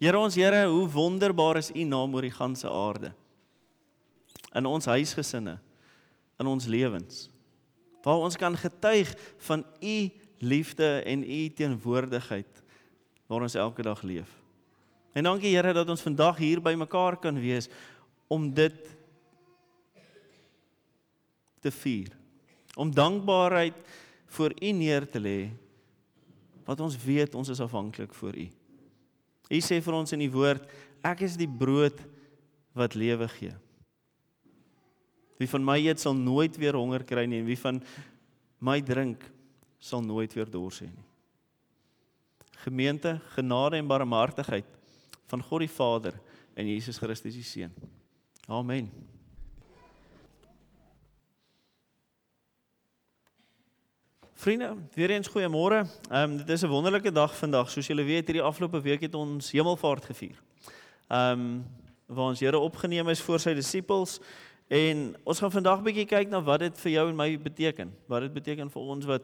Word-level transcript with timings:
Here 0.00 0.16
ons 0.16 0.34
Here, 0.34 0.64
hoe 0.64 0.88
wonderbaar 0.88 1.58
is 1.60 1.68
U 1.76 1.82
naam 1.84 2.14
oor 2.16 2.24
die 2.24 2.32
ganse 2.32 2.68
aarde. 2.68 3.12
In 4.56 4.66
ons 4.66 4.88
huisgesinne, 4.88 5.58
in 6.40 6.48
ons 6.48 6.66
lewens. 6.72 7.26
Waar 8.00 8.24
ons 8.24 8.38
kan 8.40 8.56
getuig 8.56 9.12
van 9.44 9.64
U 9.84 9.96
liefde 10.40 10.88
en 11.04 11.20
U 11.20 11.40
teenwoordigheid 11.52 12.62
waar 13.28 13.44
ons 13.44 13.54
elke 13.54 13.84
dag 13.84 14.00
leef. 14.02 14.30
En 15.12 15.28
dankie 15.28 15.52
Here 15.52 15.74
dat 15.76 15.88
ons 15.92 16.02
vandag 16.02 16.40
hier 16.40 16.62
by 16.64 16.72
mekaar 16.80 17.18
kan 17.20 17.36
wees 17.36 17.68
om 18.32 18.48
dit 18.54 18.78
te 21.60 21.70
vier. 21.82 22.08
Om 22.74 22.94
dankbaarheid 22.94 23.76
voor 24.32 24.56
U 24.56 24.72
neer 24.72 25.04
te 25.04 25.20
lê 25.20 25.50
wat 26.64 26.80
ons 26.80 26.96
weet 27.04 27.36
ons 27.36 27.52
is 27.52 27.60
afhanklik 27.60 28.16
voor 28.16 28.32
U. 28.38 28.48
U 29.50 29.58
sê 29.64 29.80
vir 29.82 29.96
ons 29.96 30.14
in 30.14 30.22
die 30.22 30.30
woord, 30.30 30.62
ek 31.02 31.24
is 31.26 31.36
die 31.38 31.48
brood 31.48 31.98
wat 32.76 32.94
lewe 32.94 33.26
gee. 33.34 33.54
Wie 35.40 35.48
van 35.50 35.64
my 35.64 35.78
eet 35.80 36.02
sal 36.02 36.14
nooit 36.14 36.56
weer 36.60 36.76
honger 36.76 37.02
kry 37.08 37.24
nie 37.26 37.40
en 37.40 37.48
wie 37.48 37.58
van 37.58 37.80
my 38.60 38.78
drink 38.84 39.24
sal 39.80 40.04
nooit 40.04 40.32
weer 40.36 40.50
dors 40.52 40.82
hê 40.84 40.90
nie. 40.90 41.06
Gemeente, 42.60 43.16
genade 43.32 43.78
en 43.80 43.88
barmhartigheid 43.88 44.68
van 45.30 45.42
God 45.42 45.64
die 45.64 45.72
Vader 45.72 46.18
en 46.54 46.68
Jesus 46.68 47.00
Christus 47.00 47.38
die 47.38 47.46
Seun. 47.46 47.72
Amen. 48.46 48.90
Vriende, 54.40 54.76
weer 54.94 55.10
eens 55.10 55.28
goeiemôre. 55.28 55.84
Ehm 56.08 56.30
um, 56.30 56.36
dit 56.36 56.48
is 56.48 56.62
'n 56.62 56.66
wonderlike 56.66 57.12
dag 57.12 57.36
vandag. 57.36 57.70
Soos 57.70 57.86
julle 57.86 58.02
weet, 58.02 58.26
hierdie 58.26 58.42
afgelope 58.42 58.80
week 58.80 59.00
het 59.00 59.14
ons 59.14 59.50
Hemelvaart 59.50 60.04
gevier. 60.04 60.42
Ehm 61.08 61.40
um, 61.40 61.66
waar 62.06 62.24
ons 62.24 62.40
Here 62.40 62.58
opgeneem 62.58 63.08
is 63.08 63.20
voor 63.20 63.40
sy 63.40 63.54
disippels 63.54 64.20
en 64.68 65.16
ons 65.22 65.38
gaan 65.38 65.50
vandag 65.50 65.82
bietjie 65.82 66.06
kyk 66.06 66.28
na 66.28 66.40
wat 66.42 66.58
dit 66.58 66.80
vir 66.80 66.92
jou 66.92 67.08
en 67.08 67.16
my 67.16 67.38
beteken. 67.38 67.92
Wat 68.06 68.20
dit 68.20 68.32
beteken 68.32 68.70
vir 68.70 68.82
ons 68.82 69.04
wat 69.04 69.22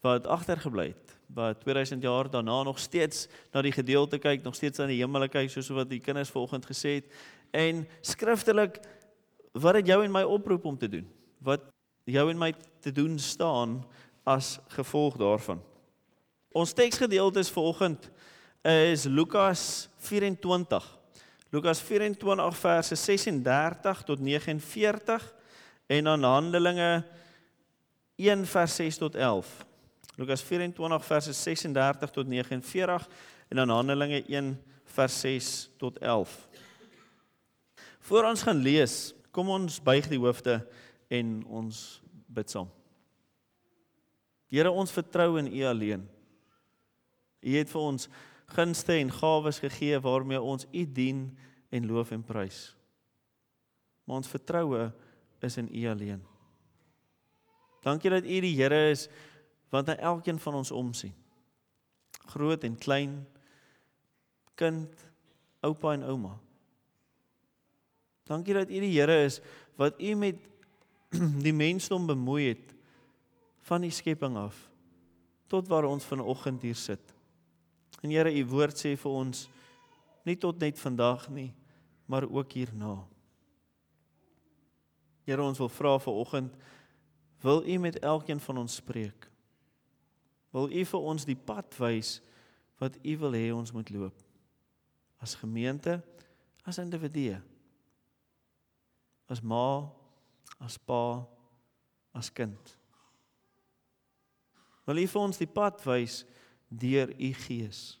wat 0.00 0.26
agtergebly 0.26 0.86
het. 0.86 1.16
Wat 1.26 1.60
2000 1.60 2.02
jaar 2.02 2.30
daarna 2.30 2.62
nog 2.62 2.78
steeds 2.78 3.28
na 3.52 3.62
die 3.62 3.72
gedeelte 3.72 4.18
kyk, 4.18 4.42
nog 4.42 4.54
steeds 4.54 4.78
aan 4.80 4.88
die 4.88 5.00
hemel 5.00 5.28
kyk 5.28 5.50
soos 5.50 5.68
wat 5.68 5.88
die 5.88 6.00
kinders 6.00 6.30
vanoggend 6.30 6.66
gesê 6.66 6.88
het. 7.00 7.04
En 7.50 7.88
skriftelik 8.00 8.80
wat 9.52 9.74
dit 9.74 9.86
jou 9.86 10.04
en 10.04 10.12
my 10.12 10.22
oproep 10.22 10.64
om 10.64 10.78
te 10.78 10.88
doen. 10.88 11.08
Wat 11.38 11.60
jou 12.04 12.30
en 12.30 12.38
my 12.38 12.52
te 12.80 12.92
doen 12.92 13.18
staan 13.18 13.84
as 14.28 14.58
gevolg 14.76 15.16
daarvan. 15.16 15.62
Ons 16.52 16.72
teksgedeelte 16.76 17.40
is 17.40 17.50
vanoggend 17.50 18.10
is 18.62 19.04
Lukas 19.04 19.88
24. 19.96 20.98
Lukas 21.50 21.80
24 21.80 22.56
verse 22.56 22.96
36 22.96 24.02
tot 24.04 24.20
49 24.20 25.34
en 25.86 26.04
dan 26.04 26.22
Handelinge 26.22 27.04
1 28.16 28.46
vers 28.46 28.74
6 28.74 28.96
tot 28.96 29.14
11. 29.14 29.66
Lukas 30.16 30.42
24 30.42 31.04
verse 31.04 31.32
36 31.32 32.10
tot 32.10 32.26
49 32.26 33.08
en 33.48 33.56
dan 33.56 33.68
Handelinge 33.68 34.24
1 34.26 34.62
vers 34.84 35.20
6 35.20 35.70
tot 35.76 35.98
11. 35.98 36.48
Voor 37.98 38.24
ons 38.24 38.42
gaan 38.42 38.56
lees, 38.56 39.14
kom 39.30 39.48
ons 39.48 39.82
buig 39.82 40.08
die 40.08 40.18
hoofde 40.18 40.66
en 41.08 41.44
ons 41.44 42.02
bid 42.26 42.50
saam. 42.50 42.77
Here 44.48 44.70
ons 44.72 44.92
vertrou 44.92 45.36
in 45.40 45.50
U 45.52 45.64
alleen. 45.68 46.06
U 47.44 47.54
het 47.54 47.70
vir 47.70 47.84
ons 47.84 48.08
gunste 48.56 48.96
en 48.96 49.12
gawes 49.12 49.60
gegee 49.60 49.98
waarmee 50.00 50.40
ons 50.40 50.66
U 50.72 50.84
dien 50.92 51.26
en 51.70 51.86
loof 51.86 52.14
en 52.16 52.24
prys. 52.24 52.72
Maar 54.04 54.22
ons 54.22 54.32
vertroue 54.32 54.88
is 55.44 55.58
in 55.60 55.68
U 55.68 55.84
alleen. 55.92 56.22
Dankie 57.84 58.10
dat 58.10 58.24
U 58.24 58.40
die 58.44 58.56
Here 58.56 58.88
is 58.90 59.06
wat 59.72 59.86
na 59.86 59.98
elkeen 60.00 60.40
van 60.40 60.56
ons 60.62 60.72
omsien. 60.72 61.12
Groot 62.32 62.64
en 62.64 62.76
klein, 62.80 63.20
kind, 64.56 64.88
oupa 65.64 65.92
en 65.92 66.08
ouma. 66.08 66.34
Dankie 68.28 68.56
dat 68.56 68.72
U 68.72 68.80
die 68.80 68.94
Here 68.96 69.22
is 69.28 69.42
wat 69.76 70.00
U 70.00 70.14
met 70.16 70.40
die 71.46 71.54
mensdom 71.54 72.08
bemoei 72.08 72.48
het 72.48 72.77
van 73.68 73.84
die 73.84 73.92
skepping 73.94 74.36
af 74.40 74.64
tot 75.48 75.68
waar 75.68 75.86
ons 75.88 76.04
vanoggend 76.04 76.62
hier 76.62 76.76
sit. 76.76 77.14
En 78.02 78.10
Here, 78.12 78.28
u 78.28 78.44
woord 78.50 78.76
sê 78.76 78.92
vir 79.00 79.12
ons 79.12 79.46
nie 80.28 80.36
tot 80.36 80.60
net 80.60 80.76
vandag 80.78 81.24
nie, 81.32 81.54
maar 82.04 82.26
ook 82.28 82.52
hierna. 82.52 82.98
Here, 85.24 85.40
ons 85.42 85.60
wil 85.60 85.72
vra 85.72 85.96
vanoggend 85.98 86.52
wil 87.40 87.62
u 87.62 87.76
met 87.78 87.98
elkeen 88.02 88.40
van 88.40 88.58
ons 88.58 88.74
spreek? 88.74 89.28
Wil 90.50 90.72
u 90.72 90.84
vir 90.84 91.00
ons 91.00 91.24
die 91.24 91.36
pad 91.36 91.76
wys 91.78 92.18
wat 92.82 92.96
u 93.02 93.16
wil 93.20 93.36
hê 93.38 93.46
ons 93.54 93.72
moet 93.72 93.90
loop? 93.94 94.24
As 95.22 95.36
gemeente, 95.38 96.00
as 96.66 96.80
individue. 96.82 97.38
As 99.28 99.42
ma, 99.42 99.86
as 100.58 100.78
pa, 100.78 101.22
as 102.12 102.32
kind. 102.32 102.77
Wil 104.88 105.02
U 105.02 105.06
vir 105.12 105.20
ons 105.20 105.40
die 105.40 105.50
pad 105.52 105.82
wys 105.84 106.22
deur 106.68 107.12
U 107.12 107.30
Gees? 107.44 107.98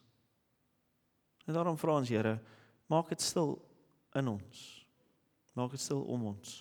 En 1.44 1.56
daarom 1.56 1.76
vra 1.80 1.98
ons 2.00 2.08
Here, 2.08 2.38
maak 2.88 3.12
dit 3.12 3.20
stil 3.20 3.58
in 4.16 4.30
ons. 4.32 4.62
Maak 5.52 5.74
dit 5.76 5.82
stil 5.84 6.00
om 6.08 6.30
ons. 6.30 6.54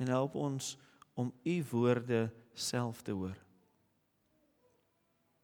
En 0.00 0.08
help 0.08 0.38
ons 0.40 0.70
om 1.18 1.28
U 1.28 1.56
woorde 1.72 2.28
self 2.56 3.02
te 3.04 3.12
hoor. 3.12 3.36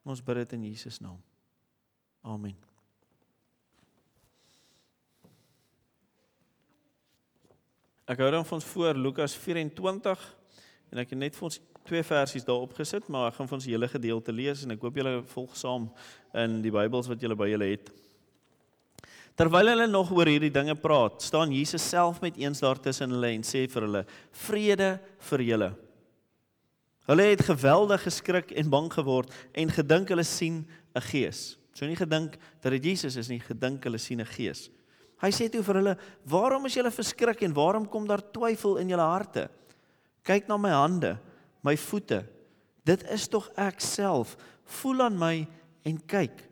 Ons 0.05 0.21
bid 0.25 0.41
dit 0.41 0.57
in 0.57 0.65
Jesus 0.69 0.97
naam. 1.01 1.21
Amen. 2.25 2.57
Ek 8.05 8.21
hou 8.21 8.29
dan 8.33 8.45
van 8.45 8.59
ons 8.59 8.67
voor 8.73 8.97
Lukas 8.97 9.33
24 9.37 10.25
en 10.93 11.01
ek 11.01 11.13
het 11.13 11.19
net 11.19 11.37
vir 11.37 11.49
ons 11.49 11.61
twee 11.85 12.03
versies 12.03 12.45
daarop 12.45 12.73
gesit, 12.73 13.05
maar 13.11 13.29
ek 13.29 13.37
gaan 13.37 13.49
vir 13.49 13.57
ons 13.59 13.67
hele 13.69 13.89
gedeelte 13.89 14.33
lees 14.33 14.63
en 14.65 14.73
ek 14.73 14.81
hoop 14.81 14.97
julle 14.97 15.19
volg 15.35 15.53
saam 15.57 15.87
in 16.33 16.57
die 16.63 16.73
Bybels 16.73 17.09
wat 17.11 17.21
julle 17.21 17.37
by 17.37 17.51
julle 17.51 17.69
het. 17.75 17.91
Terwyl 19.35 19.73
hulle 19.73 19.87
nog 19.91 20.13
oor 20.15 20.29
hierdie 20.31 20.53
dinge 20.53 20.77
praat, 20.79 21.19
staan 21.21 21.51
Jesus 21.53 21.83
self 21.83 22.21
met 22.23 22.37
eens 22.39 22.63
daar 22.63 22.79
tussen 22.79 23.11
hulle 23.11 23.33
en 23.35 23.43
sê 23.43 23.65
vir 23.67 23.85
hulle: 23.85 24.05
"Vrede 24.31 24.95
vir 25.29 25.43
julle." 25.43 25.73
Hulle 27.05 27.27
het 27.29 27.43
geweldig 27.45 28.01
geskrik 28.01 28.55
en 28.57 28.69
bang 28.69 28.87
geword 28.89 29.29
en 29.53 29.69
gedink 29.69 30.09
hulle 30.09 30.23
sien 30.23 30.65
'n 30.95 31.01
gees. 31.11 31.57
So 31.73 31.85
nie 31.85 31.99
gedink 31.99 32.37
dat 32.61 32.71
dit 32.71 32.83
Jesus 32.83 33.17
is 33.17 33.29
nie, 33.29 33.39
gedink 33.39 33.83
hulle 33.83 33.99
sien 33.99 34.21
'n 34.21 34.25
gees. 34.25 34.69
Hy 35.21 35.29
sê 35.29 35.51
toe 35.51 35.61
vir 35.61 35.75
hulle: 35.75 35.97
"Waarom 36.25 36.65
is 36.65 36.75
julle 36.75 36.91
verskrik 36.91 37.43
en 37.43 37.53
waarom 37.53 37.85
kom 37.85 38.07
daar 38.07 38.23
twyfel 38.31 38.77
in 38.77 38.89
julle 38.89 39.03
harte? 39.03 39.49
Kyk 40.23 40.47
na 40.47 40.57
my 40.57 40.69
hande 40.71 41.19
my 41.65 41.73
voete. 41.77 42.21
Dit 42.85 43.03
is 43.11 43.27
tog 43.31 43.49
ek 43.57 43.81
self. 43.81 44.35
Voel 44.81 45.07
aan 45.07 45.17
my 45.17 45.35
en 45.85 45.97
kyk. 46.05 46.45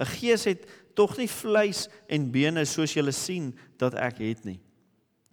'n 0.00 0.10
Gees 0.16 0.44
het 0.44 0.66
tog 0.96 1.16
nie 1.16 1.28
vleis 1.28 1.86
en 2.08 2.30
bene 2.32 2.64
soos 2.64 2.94
julle 2.96 3.12
sien 3.12 3.52
dat 3.76 3.94
ek 3.94 4.18
het 4.24 4.44
nie. 4.44 4.60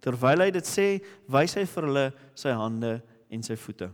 Terwyl 0.04 0.44
hy 0.44 0.50
dit 0.52 0.66
sê, 0.68 1.00
wys 1.28 1.56
hy 1.56 1.64
vir 1.64 1.86
hulle 1.88 2.06
sy 2.36 2.52
hande 2.52 2.98
en 3.32 3.42
sy 3.42 3.56
voete. 3.56 3.88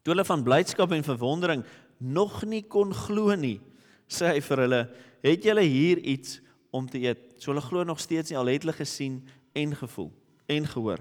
Toe 0.00 0.14
hulle 0.14 0.24
van 0.24 0.44
blydskap 0.44 0.92
en 0.96 1.04
verwondering 1.04 1.64
nog 2.00 2.44
nie 2.48 2.62
kon 2.62 2.94
glo 2.96 3.34
nie, 3.36 3.60
sê 4.08 4.32
hy 4.32 4.40
vir 4.40 4.64
hulle: 4.64 4.82
"Het 5.22 5.44
julle 5.44 5.62
hier 5.62 5.98
iets 5.98 6.40
om 6.72 6.88
te 6.88 6.98
eet?" 6.98 7.36
So 7.36 7.52
hulle 7.52 7.60
glo 7.60 7.84
nog 7.84 8.00
steeds 8.00 8.30
nie 8.30 8.38
al 8.38 8.48
het 8.48 8.64
hulle 8.64 8.76
gesien 8.76 9.20
en 9.52 9.76
gevoel 9.76 10.12
en 10.48 10.66
gehoor. 10.66 11.00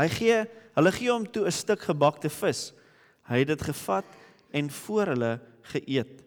Hy 0.00 0.08
gee, 0.08 0.36
hulle 0.78 0.92
gee 0.96 1.10
hom 1.12 1.26
toe 1.28 1.44
'n 1.46 1.52
stuk 1.52 1.80
gebakte 1.84 2.30
vis. 2.30 2.72
Hy 3.28 3.44
het 3.44 3.48
dit 3.48 3.62
gevat 3.62 4.06
en 4.52 4.70
voor 4.70 5.06
hulle 5.12 5.40
geëet. 5.72 6.24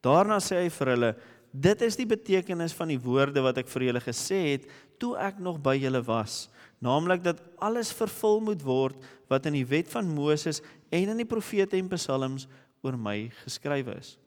Daarna 0.00 0.38
sê 0.38 0.62
hy 0.62 0.68
vir 0.70 0.86
hulle: 0.94 1.16
"Dit 1.52 1.82
is 1.82 1.96
die 1.96 2.06
betekenis 2.06 2.72
van 2.72 2.88
die 2.88 3.00
woorde 3.00 3.42
wat 3.42 3.58
ek 3.58 3.68
vir 3.68 3.82
julle 3.82 4.00
gesê 4.00 4.52
het 4.52 4.70
toe 4.98 5.16
ek 5.18 5.38
nog 5.38 5.58
by 5.60 5.76
julle 5.76 6.02
was, 6.02 6.48
naamlik 6.80 7.22
dat 7.22 7.42
alles 7.58 7.92
vervul 7.92 8.40
moet 8.40 8.62
word 8.62 8.96
wat 9.28 9.46
in 9.46 9.52
die 9.52 9.66
wet 9.66 9.88
van 9.88 10.06
Moses 10.06 10.62
en 10.90 11.08
in 11.08 11.16
die 11.16 11.28
profete 11.28 11.76
en 11.76 11.88
psalms 11.88 12.46
oor 12.82 12.96
my 12.96 13.30
geskrywe 13.44 13.98
is." 13.98 14.18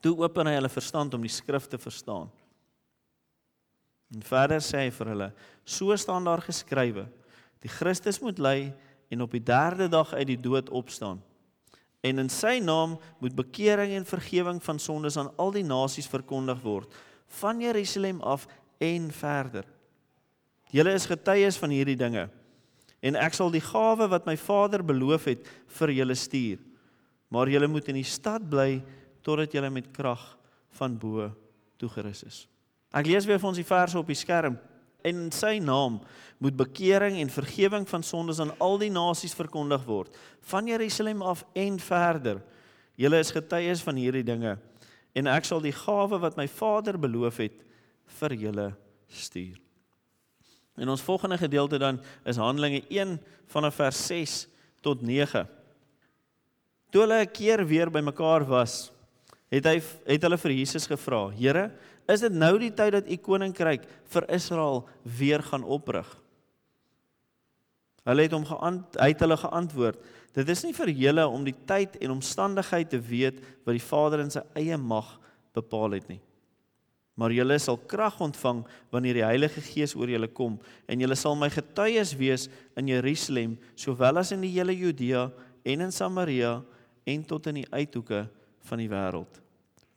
Toe 0.00 0.16
open 0.16 0.46
hy 0.46 0.54
hulle 0.54 0.68
verstand 0.68 1.14
om 1.14 1.22
die 1.22 1.28
skrif 1.28 1.66
te 1.66 1.78
verstaan. 1.78 2.30
En 4.14 4.22
verder 4.22 4.60
sê 4.60 4.86
hy 4.86 4.90
vir 4.90 5.06
hulle: 5.06 5.32
"So 5.64 5.94
staan 5.96 6.24
daar 6.24 6.40
geskrywe: 6.40 7.08
Die 7.64 7.72
Christus 7.72 8.20
moet 8.22 8.38
ly 8.38 8.72
en 9.08 9.24
op 9.24 9.32
die 9.34 9.42
3de 9.42 9.88
dag 9.90 10.12
uit 10.12 10.26
die 10.26 10.40
dood 10.40 10.70
opstaan. 10.70 11.22
En 12.00 12.18
in 12.22 12.30
sy 12.30 12.58
naam 12.62 12.98
moet 13.18 13.34
bekering 13.34 13.92
en 13.96 14.06
vergifnis 14.06 14.64
van 14.64 14.78
sondes 14.78 15.16
aan 15.18 15.32
al 15.36 15.50
die 15.56 15.66
nasies 15.66 16.06
verkondig 16.10 16.60
word, 16.62 16.92
van 17.40 17.60
Jerusalem 17.60 18.20
af 18.20 18.46
en 18.78 19.10
verder. 19.12 19.66
Julle 20.70 20.92
is 20.94 21.08
getuies 21.08 21.58
van 21.58 21.72
hierdie 21.72 21.96
dinge. 21.98 22.28
En 23.00 23.16
ek 23.18 23.34
sal 23.36 23.50
die 23.54 23.62
gawe 23.62 24.08
wat 24.10 24.26
my 24.26 24.36
Vader 24.38 24.82
beloof 24.84 25.28
het 25.30 25.50
vir 25.78 25.94
julle 25.96 26.16
stuur. 26.18 26.62
Maar 27.28 27.50
julle 27.52 27.68
moet 27.70 27.88
in 27.90 28.00
die 28.00 28.08
stad 28.08 28.44
bly 28.50 28.80
totdat 29.24 29.52
julle 29.54 29.70
met 29.70 29.90
krag 29.94 30.22
van 30.78 30.96
bo 30.98 31.28
toegerus 31.78 32.24
is. 32.26 32.38
Ek 32.94 33.06
lees 33.06 33.26
weer 33.28 33.40
vir 33.40 33.50
ons 33.50 33.60
die 33.60 33.68
verse 33.68 33.98
op 33.98 34.08
die 34.08 34.18
skerm. 34.18 34.56
En 35.02 35.14
in 35.28 35.32
sy 35.32 35.58
naam 35.62 36.00
moet 36.38 36.56
bekering 36.56 37.18
en 37.20 37.30
vergifnis 37.30 37.90
van 37.90 38.02
sondes 38.02 38.40
aan 38.40 38.54
al 38.58 38.78
die 38.78 38.90
nasies 38.90 39.34
verkondig 39.34 39.84
word, 39.86 40.16
van 40.40 40.66
Jerusalem 40.66 41.22
af 41.22 41.44
en 41.54 41.78
verder. 41.78 42.42
Julle 42.98 43.18
is 43.18 43.30
getuies 43.30 43.82
van 43.82 43.96
hierdie 43.96 44.26
dinge 44.26 44.58
en 45.18 45.30
ek 45.30 45.46
sal 45.48 45.62
die 45.64 45.74
gawe 45.74 46.18
wat 46.22 46.36
my 46.38 46.46
Vader 46.50 46.98
beloof 47.00 47.40
het 47.42 47.64
vir 48.18 48.34
julle 48.38 48.68
stuur. 49.10 49.56
En 50.78 50.92
ons 50.92 51.02
volgende 51.02 51.38
gedeelte 51.40 51.80
dan 51.82 51.98
is 52.28 52.38
Handelinge 52.38 52.84
1 52.88 53.16
vanaf 53.50 53.80
vers 53.80 53.98
6 54.06 54.36
tot 54.84 55.02
9. 55.02 55.46
Toe 56.90 57.02
hulle 57.02 57.24
'n 57.24 57.32
keer 57.32 57.66
weer 57.66 57.90
bymekaar 57.90 58.46
was, 58.46 58.92
het 59.50 59.64
hy 59.64 59.82
het 60.06 60.22
hulle 60.22 60.38
vir 60.38 60.52
Jesus 60.52 60.86
gevra: 60.86 61.30
"Here, 61.30 61.72
is 62.08 62.24
dit 62.24 62.32
nou 62.32 62.54
die 62.58 62.72
tyd 62.72 62.92
dat 62.96 63.10
u 63.10 63.16
koninkryk 63.16 63.84
vir 64.12 64.28
Israel 64.32 64.86
weer 65.02 65.42
gaan 65.42 65.64
oprig?" 65.64 66.08
Hulle 68.08 68.24
het 68.24 68.32
hom 68.32 68.46
geant 68.48 68.96
hy 68.96 69.10
het 69.12 69.20
hulle 69.20 69.36
geantwoord: 69.36 69.98
"Dit 70.32 70.48
is 70.48 70.64
nie 70.64 70.72
vir 70.72 70.88
julle 70.88 71.26
om 71.28 71.44
die 71.44 71.56
tyd 71.66 71.98
en 72.00 72.16
omstandigheid 72.16 72.88
te 72.88 73.00
weet 73.00 73.42
wat 73.66 73.76
die 73.76 73.84
Vader 73.84 74.20
in 74.24 74.32
sy 74.32 74.40
eie 74.56 74.76
mag 74.76 75.18
bepaal 75.52 75.98
het 75.98 76.08
nie. 76.08 76.20
Maar 77.18 77.34
julle 77.34 77.58
sal 77.58 77.76
krag 77.90 78.20
ontvang 78.22 78.62
wanneer 78.94 79.14
die 79.14 79.26
Heilige 79.26 79.60
Gees 79.60 79.96
oor 79.98 80.08
julle 80.08 80.28
kom 80.28 80.58
en 80.86 81.00
julle 81.00 81.16
sal 81.18 81.34
my 81.36 81.50
getuies 81.50 82.14
wees 82.16 82.48
in 82.76 82.88
Jerusalem, 82.88 83.58
sowel 83.74 84.18
as 84.18 84.32
in 84.32 84.40
die 84.40 84.54
hele 84.54 84.72
Judea 84.72 85.30
en 85.64 85.80
in 85.80 85.92
Samaria 85.92 86.62
en 87.04 87.24
tot 87.24 87.46
in 87.46 87.64
die 87.64 87.70
uithoeke 87.72 88.28
van 88.70 88.78
die 88.78 88.88
wêreld." 88.88 89.42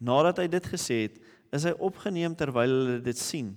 Nadat 0.01 0.41
hy 0.41 0.47
dit 0.47 0.65
gesê 0.65 1.03
het, 1.05 1.21
is 1.51 1.65
hy 1.67 1.73
opgeneem 1.79 2.35
terwyl 2.35 2.69
hulle 2.69 3.01
dit 3.03 3.17
sien 3.17 3.55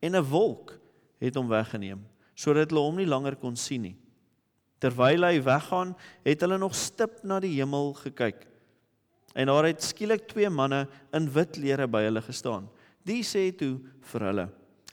en 0.00 0.16
'n 0.16 0.24
wolk 0.30 0.78
het 1.20 1.34
hom 1.34 1.48
weggeneem 1.48 2.02
sodat 2.34 2.70
hulle 2.72 2.82
hom 2.82 2.96
nie 2.96 3.08
langer 3.08 3.36
kon 3.36 3.56
sien 3.56 3.82
nie. 3.86 3.96
Terwyl 4.82 5.26
hy 5.28 5.38
weggaan, 5.44 5.94
het 6.26 6.42
hulle 6.42 6.58
nog 6.58 6.74
stip 6.74 7.20
na 7.22 7.38
die 7.42 7.52
hemel 7.54 7.92
gekyk. 8.00 8.48
En 9.38 9.48
daar 9.48 9.68
het 9.68 9.84
skielik 9.84 10.26
twee 10.28 10.50
manne 10.50 10.86
in 11.14 11.28
wit 11.32 11.54
klere 11.56 11.86
by 11.88 12.02
hulle 12.08 12.22
gestaan. 12.24 12.66
Die 13.06 13.22
sê 13.22 13.50
toe 13.56 13.78
vir 14.12 14.26
hulle: 14.28 14.48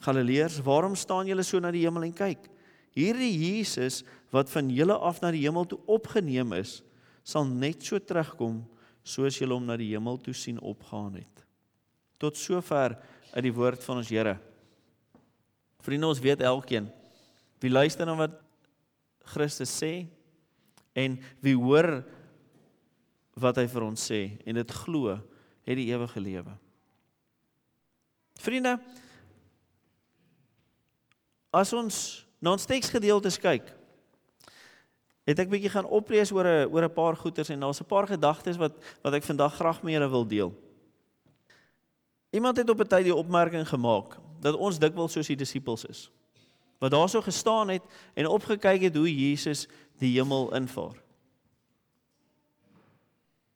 "Galileërs, 0.06 0.62
waarom 0.64 0.96
staan 0.96 1.28
julle 1.28 1.44
so 1.44 1.60
na 1.60 1.72
die 1.72 1.86
hemel 1.86 2.08
en 2.08 2.14
kyk? 2.14 2.50
Hierdie 2.96 3.34
Jesus 3.34 4.04
wat 4.32 4.50
van 4.50 4.70
julle 4.70 4.96
af 4.96 5.22
na 5.22 5.32
die 5.32 5.44
hemel 5.44 5.66
toe 5.66 5.80
opgeneem 5.88 6.54
is, 6.54 6.82
sal 7.24 7.46
net 7.46 7.84
so 7.84 8.00
terugkom 8.00 8.64
soos 9.04 9.38
julle 9.40 9.54
hom 9.54 9.66
na 9.66 9.78
die 9.78 9.92
hemel 9.92 10.18
toe 10.18 10.34
sien 10.34 10.60
opgaan 10.60 11.16
het." 11.16 11.39
Tot 12.20 12.38
sover 12.38 12.98
uit 13.32 13.44
die 13.46 13.54
woord 13.56 13.84
van 13.86 14.02
ons 14.02 14.12
Here. 14.12 14.36
Vriende, 15.86 16.10
ons 16.12 16.22
weet 16.24 16.44
elkeen 16.44 16.90
wie 17.60 17.72
luister 17.72 18.08
na 18.08 18.16
wat 18.16 18.38
Christus 19.34 19.72
sê 19.82 20.08
en 20.96 21.18
wie 21.44 21.56
hoor 21.60 22.00
wat 23.40 23.60
hy 23.60 23.66
vir 23.72 23.86
ons 23.86 24.06
sê 24.12 24.22
en 24.48 24.60
dit 24.60 24.72
glo, 24.84 25.18
het 25.68 25.78
die 25.80 25.90
ewige 25.92 26.24
lewe. 26.24 26.56
Vriende, 28.40 28.78
as 31.52 31.74
ons 31.76 32.00
na 32.40 32.56
ons 32.56 32.68
teksgedeeltes 32.68 33.40
kyk, 33.42 33.68
het 35.28 35.42
ek 35.44 35.52
bietjie 35.52 35.72
gaan 35.74 35.86
oplees 35.86 36.32
oor 36.32 36.48
'n 36.48 36.72
oor 36.72 36.88
'n 36.88 36.96
paar 36.96 37.16
goeters 37.16 37.50
en 37.52 37.60
daar's 37.60 37.82
'n 37.82 37.92
paar 37.92 38.08
gedagtes 38.08 38.58
wat 38.58 38.74
wat 39.04 39.14
ek 39.14 39.24
vandag 39.24 39.56
graag 39.56 39.84
met 39.84 39.94
julle 39.94 40.10
wil 40.10 40.26
deel. 40.26 40.52
Iemand 42.30 42.58
het 42.58 42.70
op 42.70 42.80
'n 42.80 42.88
tyd 42.88 43.04
die 43.04 43.16
opmerking 43.16 43.68
gemaak 43.68 44.18
dat 44.40 44.56
ons 44.56 44.80
dikwels 44.80 45.12
soos 45.12 45.28
die 45.28 45.36
disippels 45.36 45.86
is. 45.86 46.12
Wat 46.78 46.92
daarso 46.92 47.22
gestaan 47.22 47.68
het 47.70 47.84
en 48.14 48.28
opgekyk 48.28 48.82
het 48.82 48.96
hoe 48.96 49.16
Jesus 49.16 49.68
die 49.98 50.20
hemel 50.20 50.54
invaar. 50.54 51.04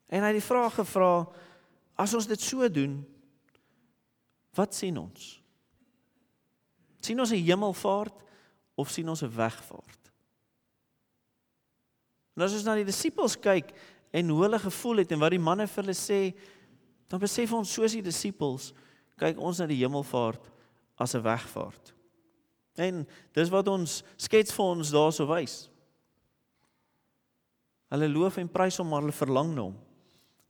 En 0.08 0.20
hy 0.20 0.25
het 0.25 0.42
die 0.42 0.50
vraag 0.50 0.74
gevra: 0.74 1.28
As 1.96 2.14
ons 2.14 2.28
dit 2.28 2.42
so 2.42 2.72
doen, 2.72 3.06
wat 4.54 4.76
sien 4.76 4.98
ons? 4.98 5.44
sien 7.06 7.19
ons 7.19 7.31
'n 7.31 7.44
hemelvaart 7.44 8.24
of 8.76 8.90
sien 8.90 9.10
ons 9.10 9.22
'n 9.22 9.36
wegvaart? 9.36 10.12
En 12.36 12.42
as 12.42 12.54
ons 12.54 12.64
na 12.64 12.76
die 12.76 12.86
disippels 12.86 13.40
kyk 13.40 13.74
en 14.12 14.30
hoe 14.30 14.42
hulle 14.42 14.60
gevoel 14.60 14.98
het 14.98 15.12
en 15.12 15.19
wat 15.19 15.30
die 15.30 15.40
manne 15.40 15.68
vir 15.68 15.84
hulle 15.84 15.96
sê, 15.96 16.34
dan 17.08 17.20
besef 17.20 17.54
ons 17.54 17.74
soos 17.74 17.96
die 17.96 18.02
disippels 18.06 18.72
kyk 19.20 19.40
ons 19.40 19.60
na 19.62 19.68
die 19.70 19.82
hemelvaart 19.82 20.50
as 20.98 21.16
'n 21.16 21.24
wegvaart. 21.24 21.94
En 22.76 23.08
dis 23.34 23.50
wat 23.50 23.68
ons 23.68 24.04
skets 24.18 24.54
vir 24.54 24.66
ons 24.66 24.92
daarso 24.92 25.28
wys. 25.28 25.70
Hulle 27.90 28.10
loof 28.10 28.38
en 28.38 28.50
prys 28.50 28.78
hom 28.78 28.90
maar 28.90 29.02
hulle 29.02 29.12
verlang 29.12 29.54
na 29.54 29.62
hom. 29.62 29.78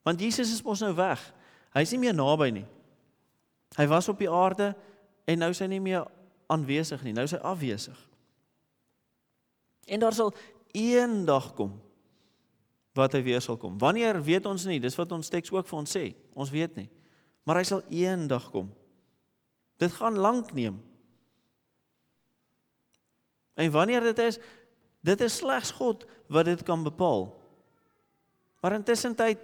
Want 0.04 0.20
Jesus 0.20 0.54
is 0.54 0.64
mos 0.64 0.80
nou 0.80 0.94
weg. 0.96 1.34
Hy's 1.74 1.92
nie 1.92 2.00
meer 2.00 2.14
naby 2.14 2.50
nie. 2.52 2.66
Hy 3.76 3.88
was 3.88 4.10
op 4.10 4.20
die 4.20 4.30
aarde 4.30 4.76
en 5.26 5.40
nou 5.40 5.50
is 5.50 5.60
hy 5.60 5.68
nie 5.68 5.80
meer 5.80 6.08
aanwesig 6.48 7.04
nie. 7.04 7.14
Nou 7.14 7.24
is 7.24 7.32
hy 7.32 7.38
afwesig. 7.38 8.10
En 9.88 10.00
daar 10.00 10.14
sal 10.14 10.34
eendag 10.72 11.54
kom 11.54 11.82
wat 12.98 13.16
hy 13.18 13.24
weer 13.25 13.42
sal 13.42 13.57
kom. 13.57 13.78
Wanneer 13.81 14.19
weet 14.24 14.45
ons 14.50 14.66
nie, 14.69 14.80
dis 14.81 14.98
wat 15.00 15.12
ons 15.16 15.30
teks 15.34 15.51
ook 15.54 15.68
vir 15.69 15.80
ons 15.80 15.95
sê. 15.98 16.06
Ons 16.38 16.54
weet 16.54 16.75
nie. 16.78 16.90
Maar 17.44 17.62
hy 17.62 17.68
sal 17.68 17.81
eendag 17.90 18.50
kom. 18.54 18.69
Dit 19.81 19.95
gaan 19.98 20.19
lank 20.22 20.54
neem. 20.56 20.78
En 23.57 23.72
wanneer 23.74 24.06
dit 24.13 24.22
is, 24.24 24.40
dit 25.06 25.25
is 25.25 25.40
slegs 25.42 25.74
God 25.78 26.06
wat 26.31 26.48
dit 26.50 26.62
kan 26.66 26.86
bepaal. 26.86 27.28
Maar 28.62 28.78
intussen 28.80 29.16
tyd 29.18 29.42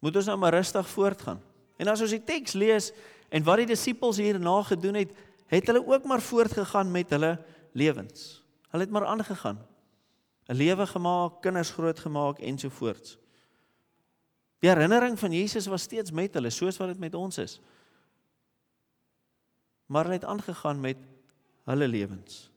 moet 0.00 0.16
ons 0.16 0.28
nou 0.32 0.36
maar 0.40 0.56
rustig 0.56 0.88
voortgaan. 0.90 1.40
En 1.80 1.88
as 1.92 2.02
ons 2.02 2.12
die 2.12 2.24
teks 2.24 2.56
lees 2.58 2.90
en 3.30 3.44
wat 3.46 3.62
die 3.62 3.70
disippels 3.70 4.18
hierna 4.20 4.56
gedoen 4.68 4.98
het, 5.00 5.12
het 5.50 5.68
hulle 5.70 5.82
ook 5.86 6.06
maar 6.08 6.22
voortgegaan 6.24 6.90
met 6.92 7.12
hulle 7.14 7.36
lewens. 7.72 8.40
Hulle 8.72 8.86
het 8.86 8.92
maar 8.92 9.06
aangegaan. 9.12 9.60
'n 10.50 10.56
lewe 10.58 10.86
gemaak, 10.86 11.40
kinders 11.42 11.70
grootgemaak 11.70 12.38
ensovoorts. 12.42 13.18
Die 14.58 14.68
herinnering 14.68 15.18
van 15.18 15.32
Jesus 15.32 15.66
was 15.70 15.86
steeds 15.86 16.10
met 16.10 16.34
hulle, 16.34 16.50
soos 16.50 16.76
wat 16.76 16.88
dit 16.88 16.98
met 16.98 17.14
ons 17.14 17.38
is. 17.38 17.60
Maar 19.86 20.04
hulle 20.04 20.18
het 20.18 20.26
aangegaan 20.26 20.80
met 20.80 20.98
hulle 21.70 21.88
lewens. 21.88 22.50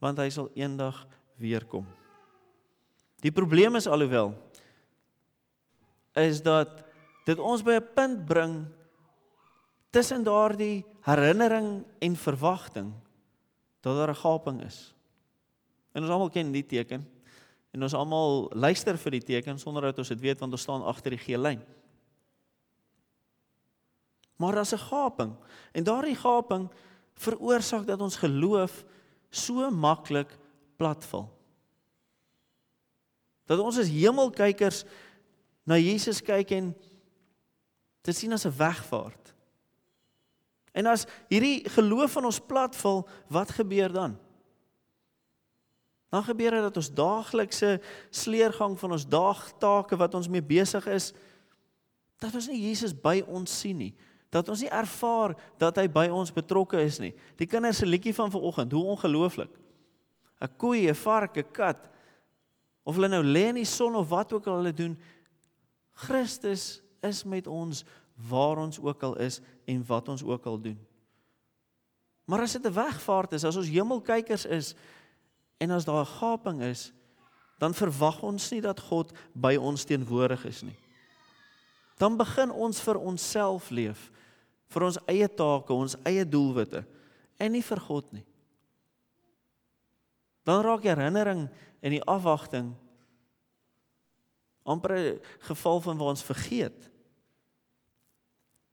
Want 0.00 0.18
hy 0.18 0.30
sal 0.32 0.50
eendag 0.54 1.06
weer 1.36 1.64
kom. 1.66 1.86
Die 3.20 3.32
probleem 3.34 3.76
is 3.76 3.86
alhoewel 3.86 4.32
is 6.18 6.40
dat 6.42 6.80
dit 7.26 7.38
ons 7.38 7.62
by 7.62 7.76
'n 7.78 7.88
punt 7.94 8.24
bring 8.26 8.66
tussen 9.90 10.24
daardie 10.24 10.84
herinnering 11.02 11.84
en 11.98 12.16
verwagting 12.16 12.92
dat 13.80 13.96
daar 13.96 14.10
'n 14.10 14.22
gaping 14.24 14.64
is. 14.64 14.97
En 15.92 16.02
ons 16.02 16.12
almal 16.12 16.30
ken 16.30 16.52
die 16.52 16.66
teken. 16.66 17.06
En 17.70 17.82
ons 17.82 17.94
almal 17.94 18.48
luister 18.56 18.98
vir 18.98 19.18
die 19.18 19.24
teken 19.34 19.58
sonder 19.60 19.90
dat 19.90 19.98
ons 19.98 20.08
dit 20.08 20.20
weet 20.20 20.40
want 20.40 20.52
ons 20.52 20.62
staan 20.62 20.86
agter 20.88 21.16
die 21.16 21.22
geel 21.22 21.40
lyn. 21.40 21.62
Maar 24.38 24.54
daar's 24.54 24.72
'n 24.74 24.86
gaping 24.90 25.34
en 25.72 25.84
daardie 25.84 26.16
gaping 26.16 26.70
veroorsaak 27.14 27.86
dat 27.86 28.00
ons 28.00 28.16
geloof 28.16 28.84
so 29.30 29.70
maklik 29.70 30.38
platval. 30.76 31.28
Dat 33.46 33.58
ons 33.58 33.78
as 33.78 33.88
hemelkykers 33.88 34.84
na 35.64 35.76
Jesus 35.76 36.22
kyk 36.22 36.50
en 36.50 36.76
dit 38.00 38.16
sien 38.16 38.32
as 38.32 38.46
'n 38.46 38.56
wegvaart. 38.56 39.34
En 40.72 40.86
as 40.86 41.06
hierdie 41.28 41.68
geloof 41.68 42.12
van 42.12 42.24
ons 42.24 42.40
platval, 42.40 43.08
wat 43.28 43.50
gebeur 43.50 43.92
dan? 43.92 44.18
Dan 46.08 46.24
gebeur 46.24 46.50
dit 46.56 46.64
dat 46.64 46.76
ons 46.76 46.90
daaglikse 46.94 47.80
sleergang 48.10 48.78
van 48.78 48.92
ons 48.96 49.06
daagtake 49.08 49.96
wat 49.96 50.14
ons 50.14 50.28
mee 50.28 50.42
besig 50.42 50.86
is, 50.86 51.12
dat 52.18 52.34
ons 52.34 52.48
nie 52.48 52.62
Jesus 52.68 52.94
by 52.96 53.20
ons 53.26 53.60
sien 53.60 53.76
nie. 53.76 53.92
Dat 54.32 54.48
ons 54.48 54.60
nie 54.64 54.72
ervaar 54.72 55.36
dat 55.60 55.76
hy 55.76 55.86
by 55.88 56.08
ons 56.12 56.32
betrokke 56.32 56.80
is 56.80 56.98
nie. 56.98 57.12
Die 57.36 57.46
kinders 57.46 57.80
se 57.80 57.86
liedjie 57.86 58.14
van 58.16 58.32
vanoggend, 58.32 58.72
hoe 58.72 58.84
ongelooflik. 58.96 59.52
'n 60.40 60.48
Koei, 60.56 60.88
'n 60.88 60.94
vark, 60.94 61.36
'n 61.36 61.52
kat 61.52 61.88
Of 62.88 62.96
hulle 62.96 63.10
nou 63.12 63.20
lê 63.20 63.50
in 63.50 63.60
die 63.60 63.68
son 63.68 63.98
of 64.00 64.08
wat 64.08 64.32
ook 64.32 64.46
al 64.48 64.62
hulle 64.62 64.72
doen, 64.72 64.94
Christus 66.08 66.80
is 67.04 67.20
met 67.28 67.46
ons 67.46 67.82
waar 68.28 68.62
ons 68.62 68.78
ook 68.80 69.02
al 69.04 69.18
is 69.20 69.42
en 69.68 69.82
wat 69.86 70.08
ons 70.08 70.24
ook 70.24 70.46
al 70.48 70.56
doen. 70.70 70.78
Maar 72.24 72.46
as 72.46 72.56
dit 72.56 72.64
'n 72.64 72.72
wegvaart 72.72 73.32
is, 73.32 73.44
as 73.44 73.56
ons 73.56 73.68
hemelkykers 73.68 74.46
is 74.46 74.74
en 75.58 75.70
as 75.70 75.84
daar 75.84 76.04
'n 76.04 76.14
gaping 76.18 76.62
is, 76.62 76.92
dan 77.58 77.74
verwag 77.74 78.22
ons 78.22 78.50
nie 78.50 78.60
dat 78.60 78.80
God 78.80 79.12
by 79.34 79.56
ons 79.56 79.84
teenwoordig 79.84 80.44
is 80.44 80.62
nie. 80.62 80.78
Dan 81.98 82.16
begin 82.16 82.50
ons 82.50 82.80
vir 82.80 82.98
onsself 82.98 83.70
leef, 83.70 84.10
vir 84.70 84.82
ons 84.82 84.98
eie 85.10 85.28
take, 85.28 85.72
ons 85.72 85.96
eie 86.06 86.24
doelwitte 86.24 86.84
en 87.38 87.52
nie 87.52 87.62
vir 87.62 87.80
God 87.80 88.12
nie. 88.12 88.24
Dan 90.46 90.62
raak 90.62 90.86
herinnering 90.86 91.48
en 91.82 91.90
die 91.90 92.04
afwagting 92.06 92.74
amper 94.68 94.92
'n 94.94 95.20
geval 95.38 95.80
van 95.80 95.96
waar 95.96 96.14
ons 96.14 96.22
vergeet. 96.22 96.90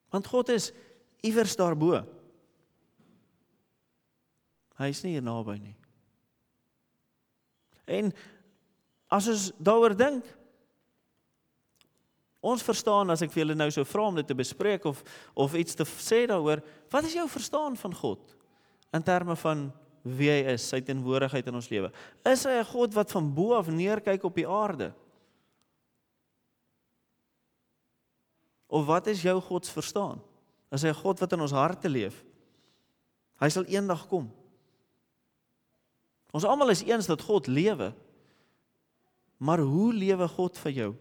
Want 0.10 0.27
God 0.27 0.50
is 0.50 0.72
iewers 1.22 1.56
daarbo. 1.56 2.06
Hy 4.77 4.89
is 4.92 5.01
nie 5.04 5.12
hier 5.12 5.24
naby 5.24 5.58
nie. 5.58 5.75
En 7.86 8.12
as 9.08 9.27
ons 9.30 9.51
daaroor 9.58 9.96
dink, 9.98 10.25
ons 12.46 12.63
verstaan 12.65 13.10
as 13.10 13.24
ek 13.25 13.32
vir 13.34 13.44
julle 13.44 13.58
nou 13.58 13.70
sou 13.74 13.86
vra 13.88 14.10
om 14.10 14.20
dit 14.20 14.27
te 14.27 14.38
bespreek 14.38 14.86
of 14.86 15.01
of 15.34 15.56
iets 15.58 15.77
te 15.77 15.86
sê 15.86 16.25
daaroor, 16.30 16.62
wat 16.94 17.08
is 17.08 17.18
jou 17.18 17.25
verstaan 17.30 17.77
van 17.77 17.94
God 17.94 18.36
in 18.94 19.04
terme 19.04 19.36
van 19.36 19.72
wie 20.06 20.30
hy 20.30 20.54
is, 20.54 20.68
sy 20.70 20.84
teenwoordigheid 20.86 21.48
in 21.50 21.58
ons 21.58 21.72
lewe. 21.72 21.89
Is 22.30 22.46
hy 22.46 22.60
'n 22.62 22.70
God 22.70 22.94
wat 22.94 23.12
van 23.12 23.34
bo 23.34 23.58
af 23.58 23.68
neerkyk 23.68 24.24
op 24.24 24.36
die 24.36 24.48
aarde? 24.48 24.94
Of 28.70 28.86
wat 28.86 29.08
is 29.08 29.22
jou 29.22 29.42
God 29.42 29.65
se 29.65 29.74
verstaan? 29.74 30.22
Is 30.72 30.84
hy 30.84 30.89
'n 30.89 31.01
God 31.01 31.20
wat 31.20 31.34
in 31.34 31.42
ons 31.42 31.51
harte 31.51 31.89
leef? 31.89 32.24
Hy 33.39 33.50
sal 33.50 33.65
eendag 33.65 34.08
kom. 34.08 34.32
Ons 36.36 36.44
almal 36.44 36.74
is 36.74 36.84
eens 36.84 37.08
dat 37.08 37.24
God 37.24 37.48
lewe. 37.48 37.94
Maar 39.39 39.63
hoe 39.63 39.94
lewe 39.94 40.27
God 40.36 40.60
vir 40.65 40.72
jou? 40.72 40.92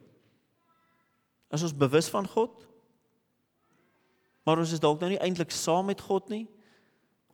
Is 1.55 1.67
ons 1.67 1.75
bewus 1.75 2.09
van 2.11 2.27
God? 2.29 2.65
Maar 4.47 4.63
ons 4.63 4.73
is 4.75 4.83
dalk 4.83 5.01
nou 5.03 5.11
nie 5.11 5.23
eintlik 5.23 5.51
saam 5.55 5.91
met 5.91 6.03
God 6.03 6.31
nie? 6.31 6.45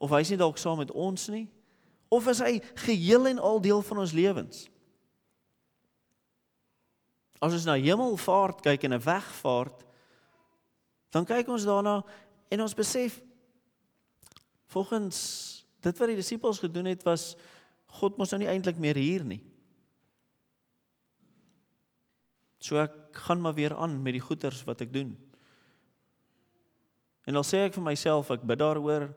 Of 0.00 0.12
hy 0.14 0.24
is 0.24 0.32
nie 0.32 0.40
dalk 0.40 0.60
saam 0.60 0.80
met 0.80 0.92
ons 0.92 1.28
nie? 1.32 1.48
of 2.10 2.26
is 2.26 2.42
hy 2.42 2.58
geheel 2.82 3.28
en 3.30 3.38
al 3.38 3.60
deel 3.62 3.82
van 3.86 4.02
ons 4.02 4.12
lewens? 4.12 4.66
As 7.40 7.54
ons 7.54 7.68
na 7.68 7.78
hemelvaart 7.78 8.64
kyk 8.66 8.84
en 8.84 8.98
'n 8.98 9.06
wegvaart, 9.06 9.86
dan 11.14 11.24
kyk 11.24 11.48
ons 11.48 11.64
daarna 11.64 12.02
en 12.50 12.60
ons 12.60 12.74
besef 12.74 13.22
volgens 14.66 15.16
dit 15.80 15.98
wat 15.98 16.08
die 16.08 16.18
disippels 16.18 16.58
gedoen 16.58 16.84
het 16.84 17.02
was 17.02 17.36
God 17.98 18.18
mos 18.18 18.30
nou 18.32 18.40
nie 18.42 18.50
eintlik 18.50 18.78
meer 18.78 18.98
hier 18.98 19.24
nie. 19.26 19.40
So 22.60 22.78
ek 22.78 22.94
gaan 23.26 23.40
maar 23.42 23.56
weer 23.56 23.74
aan 23.74 23.98
met 24.02 24.14
die 24.14 24.24
goeders 24.24 24.62
wat 24.68 24.84
ek 24.84 24.92
doen. 24.92 25.14
En 27.26 27.36
dan 27.38 27.46
sê 27.46 27.64
ek 27.66 27.76
vir 27.76 27.84
myself 27.84 28.30
ek 28.30 28.44
bid 28.46 28.60
daaroor, 28.60 29.10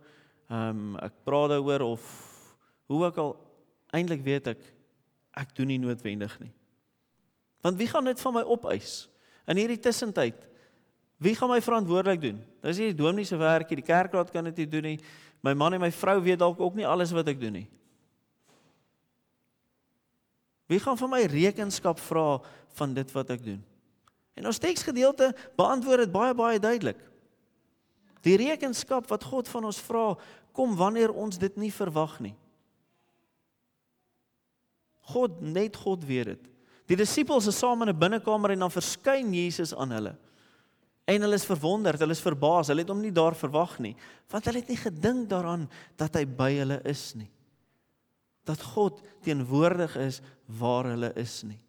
ehm 0.49 0.69
um, 0.69 0.95
ek 1.01 1.23
praat 1.25 1.53
daaroor 1.55 1.85
of 1.93 2.05
Hoe 2.85 3.05
ook 3.05 3.17
al 3.17 3.35
eintlik 3.95 4.23
weet 4.23 4.47
ek 4.53 4.65
ek 5.33 5.53
doen 5.57 5.71
nie 5.71 5.79
noodwendig 5.81 6.33
nie. 6.41 6.51
Want 7.65 7.79
wie 7.79 7.87
gaan 7.89 8.05
dit 8.05 8.19
van 8.21 8.35
my 8.35 8.43
opeis 8.45 9.07
in 9.49 9.57
hierdie 9.57 9.81
tussentyd? 9.81 10.37
Wie 11.23 11.33
gaan 11.37 11.49
my 11.49 11.61
verantwoordelik 11.63 12.21
doen? 12.21 12.41
Dis 12.61 12.81
nie 12.81 12.91
die 12.91 12.99
dominee 12.99 13.25
se 13.25 13.39
werk 13.39 13.71
nie, 13.71 13.79
die 13.79 13.87
kerkraad 13.87 14.29
kan 14.33 14.45
dit 14.51 14.61
nie 14.61 14.69
doen 14.69 14.87
nie. 14.91 14.97
My 15.41 15.55
man 15.57 15.73
en 15.73 15.81
my 15.81 15.89
vrou 15.95 16.19
weet 16.21 16.41
dalk 16.43 16.59
ook 16.61 16.77
nie 16.77 16.87
alles 16.87 17.13
wat 17.15 17.31
ek 17.31 17.39
doen 17.41 17.63
nie. 17.63 17.67
Wie 20.73 20.81
gaan 20.81 20.97
van 20.97 21.11
my 21.13 21.21
rekenskap 21.29 21.99
vra 22.01 22.41
van 22.79 22.93
dit 22.97 23.11
wat 23.13 23.29
ek 23.35 23.43
doen? 23.45 23.59
En 24.33 24.49
ons 24.49 24.57
teksgedeelte 24.61 25.29
beantwoord 25.59 26.07
dit 26.07 26.13
baie 26.13 26.33
baie 26.33 26.61
duidelik. 26.61 26.97
Die 28.25 28.37
rekenskap 28.39 29.05
wat 29.11 29.27
God 29.29 29.51
van 29.51 29.67
ons 29.69 29.81
vra, 29.83 30.13
kom 30.55 30.73
wanneer 30.79 31.13
ons 31.13 31.37
dit 31.37 31.59
nie 31.61 31.69
verwag 31.73 32.17
nie. 32.23 32.33
God 35.13 35.41
net 35.43 35.77
God 35.77 36.05
weet 36.07 36.31
dit. 36.31 36.49
Die 36.89 36.97
disippels 36.99 37.47
is 37.51 37.59
saam 37.59 37.83
in 37.83 37.89
'n 37.89 37.99
binnekamer 37.99 38.51
en 38.51 38.65
dan 38.65 38.71
verskyn 38.71 39.33
Jesus 39.33 39.75
aan 39.75 39.91
hulle. 39.91 40.15
En 41.05 41.21
hulle 41.21 41.35
is 41.35 41.45
verwonderd, 41.45 41.99
hulle 41.99 42.15
is 42.15 42.23
verbaas, 42.23 42.67
hulle 42.67 42.81
het 42.81 42.89
hom 42.89 43.01
nie 43.01 43.11
daar 43.11 43.35
verwag 43.35 43.79
nie, 43.79 43.95
want 44.31 44.45
hulle 44.45 44.59
het 44.59 44.69
nie 44.69 44.77
gedink 44.77 45.29
daaraan 45.29 45.69
dat 45.97 46.15
hy 46.15 46.25
by 46.25 46.51
hulle 46.53 46.81
is 46.87 47.13
nie. 47.15 47.29
Dat 48.43 48.61
God 48.73 49.01
teenwoordig 49.23 49.95
is 49.95 50.21
waar 50.45 50.89
hulle 50.91 51.13
is 51.19 51.41
nie. 51.47 51.59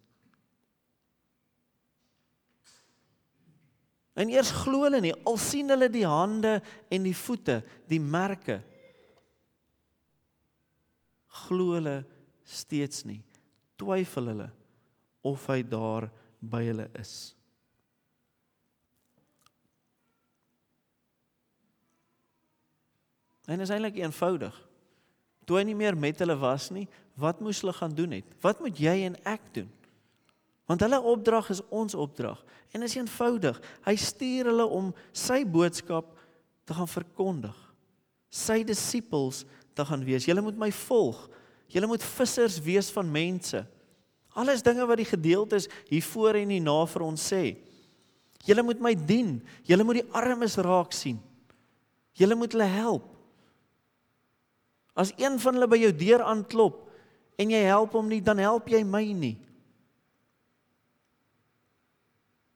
En 4.15 4.31
eers 4.31 4.53
glo 4.63 4.85
hulle 4.87 5.01
nie, 5.03 5.15
al 5.27 5.39
sien 5.43 5.71
hulle 5.75 5.89
die 5.91 6.07
hande 6.07 6.61
en 6.93 7.07
die 7.07 7.17
voete, 7.19 7.59
die 7.91 7.99
merke. 7.99 8.61
Glo 11.45 11.75
hulle 11.75 11.97
steeds 12.47 13.03
nie. 13.09 13.21
Twyfel 13.81 14.31
hulle 14.31 14.51
of 15.27 15.49
hy 15.51 15.63
daar 15.67 16.07
by 16.39 16.63
hulle 16.69 16.87
is. 17.01 17.15
En 23.51 23.61
is 23.61 23.73
eintlik 23.75 23.99
eenvoudig. 23.99 24.55
Toe 25.45 25.59
hy 25.61 25.65
nie 25.69 25.77
meer 25.79 25.97
met 25.97 26.21
hulle 26.23 26.37
was 26.41 26.71
nie, 26.73 26.87
wat 27.21 27.41
moes 27.45 27.61
hulle 27.63 27.75
gaan 27.77 27.95
doen 27.95 28.17
het? 28.19 28.29
Wat 28.43 28.61
moet 28.65 28.79
jy 28.81 28.95
en 29.07 29.17
ek 29.29 29.43
doen? 29.57 29.71
Want 30.69 30.81
hulle 30.81 31.01
opdrag 31.01 31.51
is 31.53 31.61
ons 31.69 31.95
opdrag 31.95 32.41
en 32.75 32.83
is 32.83 32.97
eenvoudig. 32.97 33.61
Hy 33.85 33.95
stuur 34.01 34.49
hulle 34.51 34.67
om 34.67 34.91
sy 35.13 35.43
boodskap 35.45 36.09
te 36.65 36.77
gaan 36.77 36.89
verkondig. 36.89 37.57
Sy 38.33 38.63
disippels 38.67 39.45
te 39.77 39.85
gaan 39.87 40.03
wees. 40.07 40.27
Julle 40.27 40.43
moet 40.43 40.59
my 40.59 40.71
volg. 40.87 41.21
Julle 41.71 41.91
moet 41.91 42.03
vissers 42.17 42.57
wees 42.65 42.89
van 42.95 43.11
mense. 43.13 43.61
Alles 44.35 44.65
dinge 44.67 44.87
wat 44.89 44.99
die 44.99 45.09
gedeeltes 45.09 45.69
hier 45.91 46.03
voor 46.03 46.41
en 46.41 46.51
hier 46.51 46.65
na 46.65 46.81
vir 46.91 47.05
ons 47.07 47.29
sê. 47.31 47.45
Julle 48.45 48.65
moet 48.67 48.81
my 48.83 48.95
dien. 48.97 49.37
Julle 49.69 49.87
moet 49.87 50.01
die 50.01 50.11
armes 50.17 50.57
raak 50.65 50.97
sien. 50.97 51.21
Julle 52.19 52.37
moet 52.39 52.57
hulle 52.57 52.69
help. 52.71 53.14
As 54.95 55.11
een 55.19 55.39
van 55.43 55.57
hulle 55.57 55.69
by 55.71 55.81
jou 55.83 55.93
deur 55.99 56.23
aanklop 56.23 56.85
en 57.41 57.51
jy 57.51 57.65
help 57.67 57.97
hom 57.99 58.09
nie, 58.11 58.23
dan 58.23 58.39
help 58.39 58.69
jy 58.71 58.85
my 58.87 59.03
nie. 59.11 59.37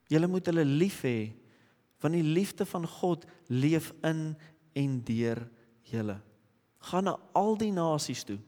Julle 0.09 0.31
moet 0.31 0.47
hulle 0.49 0.65
lief 0.65 1.03
hê 1.07 1.35
want 1.99 2.15
die 2.15 2.23
liefde 2.23 2.63
van 2.71 2.85
God 2.87 3.25
leef 3.51 3.91
in 4.07 4.37
en 4.79 4.93
deur 5.03 5.41
julle. 5.91 6.15
Gaan 6.87 7.09
na 7.11 7.17
al 7.35 7.59
die 7.59 7.73
nasies 7.75 8.23
toe 8.27 8.39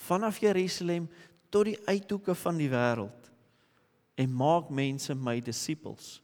vanaf 0.00 0.40
Jerusalem 0.40 1.08
tot 1.52 1.66
die 1.68 1.78
uithoeke 1.88 2.34
van 2.42 2.60
die 2.60 2.68
wêreld 2.72 3.30
en 4.20 4.36
maak 4.36 4.68
mense 4.72 5.16
my 5.16 5.38
disippels. 5.44 6.18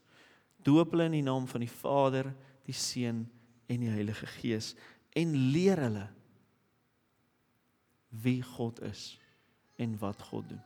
Doop 0.61 0.93
hulle 0.93 1.09
in 1.09 1.17
die 1.17 1.25
naam 1.25 1.47
van 1.49 1.65
die 1.65 1.71
Vader, 1.71 2.29
die 2.65 2.77
Seun 2.77 3.25
en 3.67 3.81
die 3.81 3.91
Heilige 3.91 4.29
Gees 4.37 4.75
en 5.17 5.33
leer 5.53 5.81
hulle 5.81 6.05
wie 8.09 8.41
God 8.43 8.81
is 8.81 9.19
en 9.75 9.97
wat 9.99 10.21
God 10.21 10.49
doen. 10.49 10.63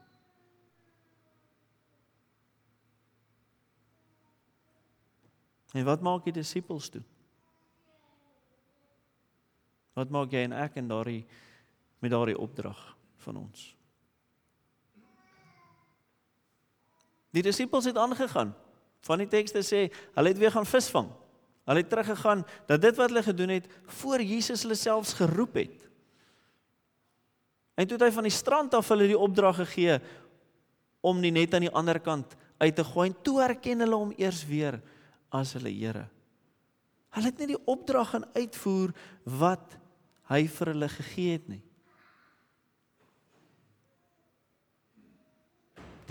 En 5.72 5.86
wat 5.88 6.02
maak 6.02 6.24
die 6.28 6.36
disippels 6.36 6.90
doen? 6.92 7.06
Wat 9.94 10.10
maak 10.10 10.32
jy 10.32 10.44
en 10.44 10.56
ek 10.56 10.80
in 10.80 10.88
daardie 10.88 11.24
met 12.00 12.12
daardie 12.12 12.40
opdrag? 12.40 12.80
van 13.22 13.38
ons. 13.42 13.70
Die 17.32 17.44
disippels 17.46 17.88
het 17.88 17.98
aangegaan. 17.98 18.52
Van 19.08 19.22
die 19.24 19.30
tekste 19.30 19.64
sê, 19.66 19.88
hulle 20.18 20.34
het 20.34 20.42
weer 20.42 20.54
gaan 20.54 20.68
visvang. 20.68 21.10
Hulle 21.70 21.84
het 21.84 21.90
teruggegaan 21.90 22.44
dat 22.70 22.82
dit 22.84 22.98
wat 22.98 23.10
hulle 23.10 23.24
gedoen 23.24 23.54
het 23.56 23.70
voor 24.02 24.22
Jesus 24.22 24.66
hulle 24.66 24.78
selfs 24.78 25.14
geroep 25.18 25.56
het. 25.62 25.88
En 27.76 27.88
toe 27.88 27.98
het 27.98 28.08
hy 28.08 28.14
van 28.16 28.28
die 28.28 28.36
strand 28.36 28.74
af 28.78 28.90
hulle 28.92 29.10
die 29.10 29.18
opdrag 29.18 29.62
gegee 29.64 30.00
om 31.02 31.22
nie 31.22 31.34
net 31.34 31.54
aan 31.56 31.66
die 31.66 31.74
ander 31.74 32.00
kant 32.04 32.36
uit 32.62 32.76
te 32.78 32.86
gooi 32.86 33.10
en 33.10 33.18
toe 33.26 33.40
erken 33.42 33.82
hulle 33.86 33.98
hom 33.98 34.14
eers 34.18 34.44
weer 34.46 34.82
as 35.34 35.56
hulle 35.58 35.72
Here. 35.74 36.06
Hulle 37.12 37.32
het 37.32 37.42
nie 37.42 37.54
die 37.56 37.64
opdrag 37.68 38.14
gaan 38.14 38.28
uitvoer 38.38 38.94
wat 39.26 39.78
hy 40.32 40.46
vir 40.48 40.74
hulle 40.74 40.90
gegee 40.92 41.36
het 41.40 41.50
nie. 41.52 41.64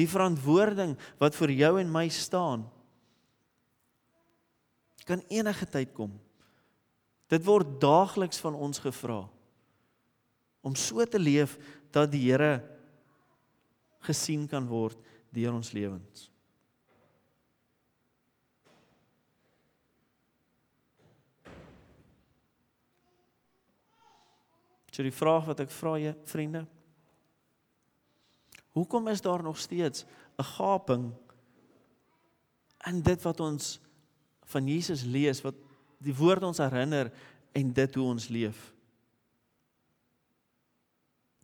die 0.01 0.09
verantwoording 0.09 0.97
wat 1.21 1.37
vir 1.39 1.53
jou 1.59 1.75
en 1.81 1.91
my 1.93 2.07
staan 2.13 2.69
kan 5.09 5.25
enige 5.33 5.67
tyd 5.67 5.91
kom. 5.91 6.13
Dit 7.33 7.43
word 7.43 7.81
daagliks 7.83 8.39
van 8.39 8.55
ons 8.55 8.79
gevra 8.79 9.25
om 10.61 10.75
so 10.75 11.05
te 11.05 11.19
leef 11.19 11.57
dat 11.91 12.11
die 12.13 12.27
Here 12.29 12.61
gesien 14.07 14.47
kan 14.49 14.67
word 14.69 14.99
deur 15.33 15.55
ons 15.55 15.73
lewens. 15.77 16.29
So 24.91 25.07
die 25.07 25.15
vraag 25.15 25.47
wat 25.49 25.63
ek 25.63 25.71
vra 25.73 25.95
julle 26.01 26.17
vriende, 26.29 26.65
hoekom 28.75 29.07
is 29.09 29.23
daar 29.25 29.43
nog 29.43 29.59
steeds 29.59 30.05
'n 30.37 30.45
gaping 30.45 31.13
in 32.87 33.01
dit 33.03 33.23
wat 33.23 33.41
ons 33.41 33.81
van 34.45 34.67
Jesus 34.67 35.05
lees 35.05 35.41
wat 35.41 35.55
die 35.99 36.15
woord 36.15 36.43
ons 36.43 36.59
herinner 36.59 37.13
en 37.53 37.73
dit 37.73 37.95
hoe 37.95 38.05
ons 38.05 38.29
leef? 38.29 38.75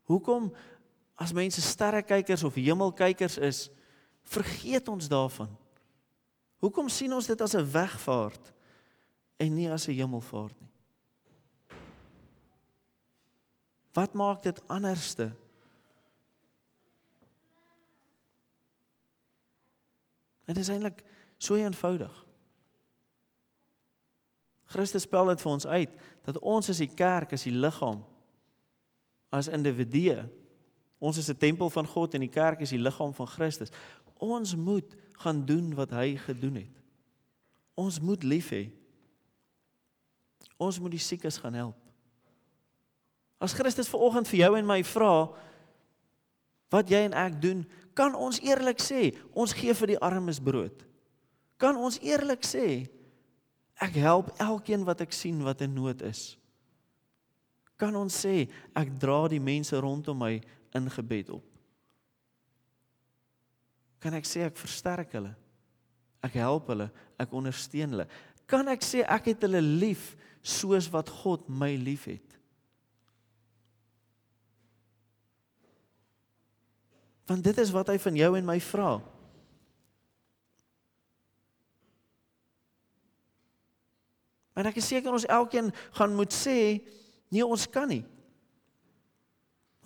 Hoekom 0.07 0.53
as 1.15 1.33
mense 1.33 1.63
sterrekykers 1.63 2.45
of 2.45 2.55
hemelkykers 2.55 3.39
is, 3.39 3.67
vergeet 4.23 4.89
ons 4.89 5.09
daarvan? 5.11 5.51
Hoekom 6.63 6.89
sien 6.89 7.13
ons 7.13 7.27
dit 7.27 7.41
as 7.41 7.55
'n 7.55 7.71
wegvaart 7.73 8.53
en 9.37 9.55
nie 9.55 9.71
as 9.71 9.89
'n 9.89 9.99
hemelvaart 9.99 10.61
nie? 10.61 10.71
Wat 13.93 14.13
maak 14.13 14.43
dit 14.43 14.69
anderste? 14.69 15.33
Dit 20.45 20.57
is 20.57 20.69
eintlik 20.69 21.03
so 21.39 21.55
eenvoudig. 21.55 22.27
Christus 24.65 25.03
spel 25.03 25.27
dit 25.27 25.41
vir 25.41 25.53
ons 25.53 25.67
uit 25.67 25.97
dat 26.27 26.39
ons 26.39 26.69
as 26.69 26.83
die 26.83 26.95
kerk, 26.95 27.33
as 27.33 27.47
die 27.47 27.55
liggaam, 27.55 28.05
as 29.37 29.51
individue, 29.53 30.25
ons 30.99 31.19
is 31.19 31.29
'n 31.29 31.37
tempel 31.37 31.71
van 31.71 31.87
God 31.87 32.15
en 32.15 32.21
die 32.21 32.33
kerk 32.33 32.61
is 32.61 32.71
die 32.71 32.81
liggaam 32.81 33.15
van 33.15 33.27
Christus. 33.27 33.71
Ons 34.19 34.57
moet 34.57 34.97
gaan 35.13 35.45
doen 35.47 35.75
wat 35.75 35.91
hy 35.91 36.17
gedoen 36.17 36.55
het. 36.55 36.75
Ons 37.75 38.01
moet 38.01 38.23
lief 38.23 38.51
hê. 38.51 38.73
Ons 40.57 40.81
moet 40.81 40.91
die 40.91 41.03
siekes 41.03 41.37
gaan 41.37 41.55
help. 41.55 41.77
As 43.39 43.53
Christus 43.53 43.89
ver 43.89 44.01
oggend 44.01 44.29
vir 44.29 44.39
jou 44.39 44.57
en 44.57 44.67
my 44.67 44.81
vra 44.83 45.29
wat 46.73 46.89
jy 46.91 47.05
en 47.07 47.13
ek 47.13 47.37
doen, 47.41 47.67
kan 47.97 48.15
ons 48.15 48.41
eerlik 48.41 48.81
sê, 48.83 49.13
ons 49.33 49.53
gee 49.53 49.75
vir 49.75 49.87
die 49.87 50.01
armes 50.05 50.41
brood. 50.41 50.85
Kan 51.61 51.77
ons 51.77 52.01
eerlik 52.05 52.45
sê 52.45 52.89
ek 53.81 53.97
help 54.01 54.33
elkeen 54.41 54.85
wat 54.89 55.05
ek 55.05 55.13
sien 55.13 55.43
wat 55.45 55.61
in 55.65 55.77
nood 55.77 56.03
is. 56.03 56.37
Kan 57.77 57.97
ons 57.99 58.23
sê 58.25 58.47
ek 58.77 58.93
dra 59.01 59.27
die 59.29 59.43
mense 59.43 59.77
rondom 59.81 60.19
my 60.21 60.37
in 60.77 60.89
gebed 60.93 61.35
op. 61.37 61.45
Kan 64.01 64.17
ek 64.17 64.29
sê 64.29 64.45
ek 64.47 64.57
versterk 64.61 65.13
hulle? 65.17 65.33
Ek 66.25 66.39
help 66.41 66.71
hulle, 66.73 66.89
ek 67.21 67.35
ondersteun 67.37 67.93
hulle. 67.95 68.09
Kan 68.49 68.69
ek 68.73 68.85
sê 68.85 69.03
ek 69.03 69.33
het 69.33 69.45
hulle 69.47 69.61
lief 69.61 70.15
soos 70.47 70.89
wat 70.93 71.11
God 71.23 71.49
my 71.51 71.73
liefhet? 71.81 72.23
Want 77.27 77.43
dit 77.43 77.59
is 77.59 77.73
wat 77.75 77.91
hy 77.91 77.99
van 77.99 78.17
jou 78.17 78.31
en 78.39 78.47
my 78.47 78.59
vra. 78.63 78.91
En 84.57 84.69
ek 84.71 84.79
is 84.81 84.87
seker 84.89 85.13
ons 85.13 85.27
elkeen 85.29 85.73
gaan 85.99 86.15
moet 86.17 86.33
sê 86.33 86.79
nee 87.29 87.47
ons 87.47 87.67
kan 87.71 87.89
nie. 87.89 88.05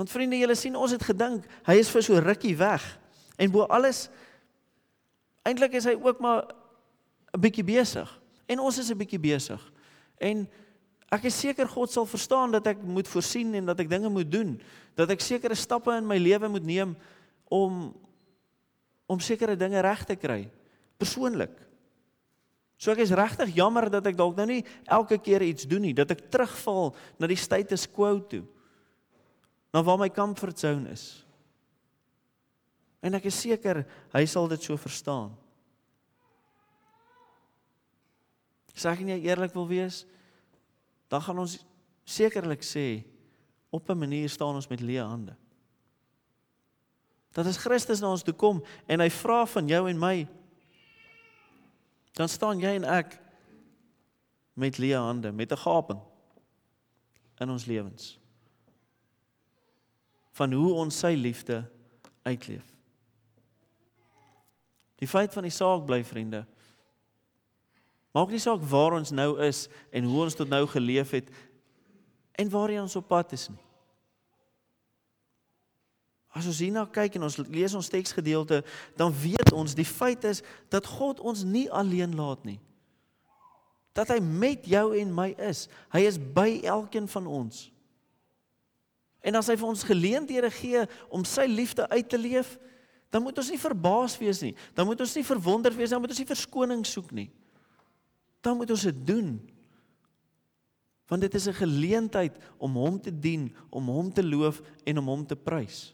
Want 0.01 0.11
vriende, 0.11 0.39
julle 0.41 0.57
sien 0.57 0.77
ons 0.77 0.95
het 0.97 1.03
gedink 1.05 1.45
hy 1.67 1.77
is 1.81 1.91
vir 1.93 2.03
so 2.03 2.21
rukkie 2.25 2.57
weg. 2.57 2.85
En 3.41 3.53
bo 3.53 3.67
alles 3.69 4.09
eintlik 5.45 5.77
is 5.77 5.89
hy 5.89 5.97
ook 5.97 6.21
maar 6.21 6.49
'n 7.35 7.41
bietjie 7.41 7.65
besig. 7.65 8.09
En 8.47 8.59
ons 8.59 8.79
is 8.79 8.91
'n 8.91 8.97
bietjie 8.97 9.21
besig. 9.21 9.61
En 10.19 10.49
ek 11.11 11.25
is 11.25 11.41
seker 11.41 11.69
God 11.69 11.91
sal 11.91 12.07
verstaan 12.07 12.51
dat 12.51 12.67
ek 12.67 12.83
moet 12.83 13.09
voorsien 13.09 13.55
en 13.55 13.67
dat 13.67 13.81
ek 13.81 13.91
dinge 13.91 14.09
moet 14.09 14.31
doen, 14.31 14.61
dat 14.95 15.11
ek 15.11 15.21
sekere 15.21 15.55
stappe 15.55 15.93
in 15.97 16.07
my 16.07 16.19
lewe 16.19 16.49
moet 16.49 16.65
neem 16.65 16.97
om 17.49 17.95
om 19.07 19.19
sekere 19.19 19.57
dinge 19.57 19.81
reg 19.81 20.05
te 20.05 20.15
kry 20.15 20.51
persoonlik. 20.97 21.70
So 22.81 22.95
ek 22.95 23.03
is 23.05 23.13
regtig 23.13 23.53
jammer 23.59 23.91
dat 23.93 24.07
ek 24.09 24.17
dalk 24.17 24.39
nou 24.39 24.47
nie 24.49 24.63
elke 24.89 25.19
keer 25.21 25.45
iets 25.45 25.67
doen 25.69 25.85
nie, 25.85 25.93
dat 25.93 26.15
ek 26.15 26.31
terugval 26.33 26.95
na 27.21 27.29
die 27.29 27.37
status 27.37 27.85
quo 27.85 28.15
toe. 28.25 28.41
Na 29.75 29.83
waar 29.85 30.01
my 30.01 30.09
comfort 30.09 30.57
zone 30.59 30.89
is. 30.89 31.21
En 33.05 33.13
ek 33.17 33.29
is 33.29 33.37
seker 33.37 33.83
hy 34.15 34.25
sal 34.25 34.49
dit 34.49 34.65
so 34.65 34.81
verstaan. 34.81 35.29
Sê 38.73 38.89
ek 38.95 39.05
nie 39.05 39.19
eerlik 39.29 39.53
wil 39.53 39.69
wees, 39.69 40.07
dan 41.13 41.21
gaan 41.21 41.45
ons 41.45 41.59
sekerlik 42.09 42.65
sê 42.65 43.05
op 43.69 43.91
'n 43.91 43.99
manier 43.99 44.29
staan 44.33 44.57
ons 44.57 44.71
met 44.73 44.81
leë 44.81 45.05
hande. 45.05 45.37
Dat 47.33 47.47
as 47.47 47.61
Christus 47.61 48.01
na 48.01 48.09
ons 48.09 48.23
toe 48.23 48.35
kom 48.35 48.65
en 48.89 49.01
hy 49.01 49.11
vra 49.11 49.45
van 49.47 49.69
jou 49.69 49.89
en 49.89 49.99
my, 49.99 50.27
dan 52.13 52.29
staan 52.29 52.61
jy 52.61 52.75
en 52.81 52.85
ek 52.85 53.17
met 54.61 54.79
leë 54.79 54.99
hande, 54.99 55.33
met 55.33 55.53
'n 55.53 55.57
gaping 55.57 56.01
in 57.41 57.51
ons 57.51 57.65
lewens. 57.65 58.19
Van 60.33 60.53
hoe 60.53 60.73
ons 60.73 60.99
sy 60.99 61.15
liefde 61.17 61.71
uitleef. 62.23 62.65
Die 65.01 65.09
feit 65.09 65.33
van 65.33 65.43
die 65.43 65.55
saak 65.55 65.87
bly 65.87 66.05
vriende. 66.05 66.47
Maak 68.13 68.29
nie 68.29 68.43
saak 68.43 68.61
waar 68.61 68.93
ons 68.93 69.11
nou 69.11 69.39
is 69.41 69.69
en 69.91 70.05
hoe 70.05 70.23
ons 70.23 70.35
tot 70.35 70.49
nou 70.49 70.67
geleef 70.67 71.11
het 71.11 71.31
en 72.33 72.51
waar 72.51 72.73
ons 72.83 72.97
op 72.97 73.09
pad 73.09 73.33
is 73.33 73.49
nie. 73.49 73.70
As 76.31 76.47
ons 76.47 76.61
hierna 76.63 76.85
kyk 76.87 77.19
en 77.19 77.27
ons 77.27 77.37
lees 77.51 77.75
ons 77.75 77.91
teksgedeelte, 77.91 78.61
dan 78.99 79.15
weet 79.19 79.51
ons 79.57 79.75
die 79.75 79.87
feit 79.87 80.25
is 80.29 80.45
dat 80.71 80.87
God 80.87 81.19
ons 81.21 81.43
nie 81.43 81.67
alleen 81.71 82.15
laat 82.15 82.45
nie. 82.47 82.61
Dat 83.99 84.13
hy 84.15 84.21
met 84.23 84.67
jou 84.71 84.93
en 84.95 85.11
my 85.15 85.33
is. 85.43 85.67
Hy 85.91 86.05
is 86.07 86.21
by 86.21 86.63
elkeen 86.63 87.11
van 87.11 87.27
ons. 87.27 87.67
En 89.27 89.37
as 89.37 89.51
hy 89.51 89.59
vir 89.59 89.69
ons 89.69 89.85
geleenthede 89.85 90.49
gee 90.55 90.87
om 91.13 91.27
sy 91.29 91.45
liefde 91.51 91.89
uit 91.91 92.09
te 92.09 92.19
leef, 92.21 92.55
dan 93.11 93.27
moet 93.27 93.37
ons 93.43 93.51
nie 93.51 93.61
verbaas 93.61 94.15
wees 94.21 94.41
nie. 94.47 94.55
Dan 94.73 94.87
moet 94.87 95.03
ons 95.03 95.17
nie 95.19 95.27
verwonderd 95.27 95.77
wees 95.77 95.91
nie, 95.91 95.97
dan 95.99 96.05
moet 96.07 96.15
ons 96.15 96.23
nie 96.23 96.31
verskoning 96.31 96.87
soek 96.87 97.11
nie. 97.13 97.29
Dan 98.41 98.57
moet 98.57 98.71
ons 98.71 98.87
dit 98.87 99.07
doen. 99.07 99.35
Want 101.11 101.27
dit 101.27 101.35
is 101.35 101.49
'n 101.49 101.59
geleentheid 101.59 102.39
om 102.57 102.79
hom 102.79 103.01
te 103.01 103.11
dien, 103.11 103.51
om 103.69 103.89
hom 103.89 104.13
te 104.13 104.23
loof 104.23 104.63
en 104.87 104.99
om 104.99 105.07
hom 105.07 105.27
te 105.27 105.37
prys. 105.37 105.91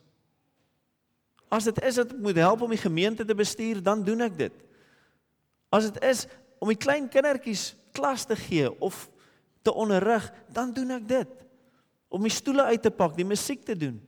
As 1.48 1.68
dit 1.68 1.78
is 1.87 2.00
dat 2.00 2.12
ek 2.12 2.22
moet 2.22 2.38
help 2.40 2.64
om 2.66 2.72
die 2.72 2.80
gemeente 2.80 3.24
te 3.24 3.35
bestuur, 3.35 3.82
dan 3.82 4.02
doen 4.04 4.26
ek 4.26 4.38
dit. 4.38 4.56
As 5.70 5.87
dit 5.90 6.02
is 6.04 6.26
om 6.59 6.70
die 6.72 6.78
klein 6.78 7.06
kindertjies 7.11 7.74
klas 7.94 8.26
te 8.26 8.37
gee 8.37 8.70
of 8.80 9.06
te 9.62 9.74
onderrig, 9.74 10.26
dan 10.52 10.72
doen 10.74 10.96
ek 10.98 11.09
dit. 11.09 11.30
Om 12.09 12.22
die 12.26 12.35
stoele 12.35 12.66
uit 12.70 12.82
te 12.82 12.90
pak, 12.90 13.16
die 13.16 13.26
musiek 13.26 13.64
te 13.66 13.76
doen. 13.76 13.98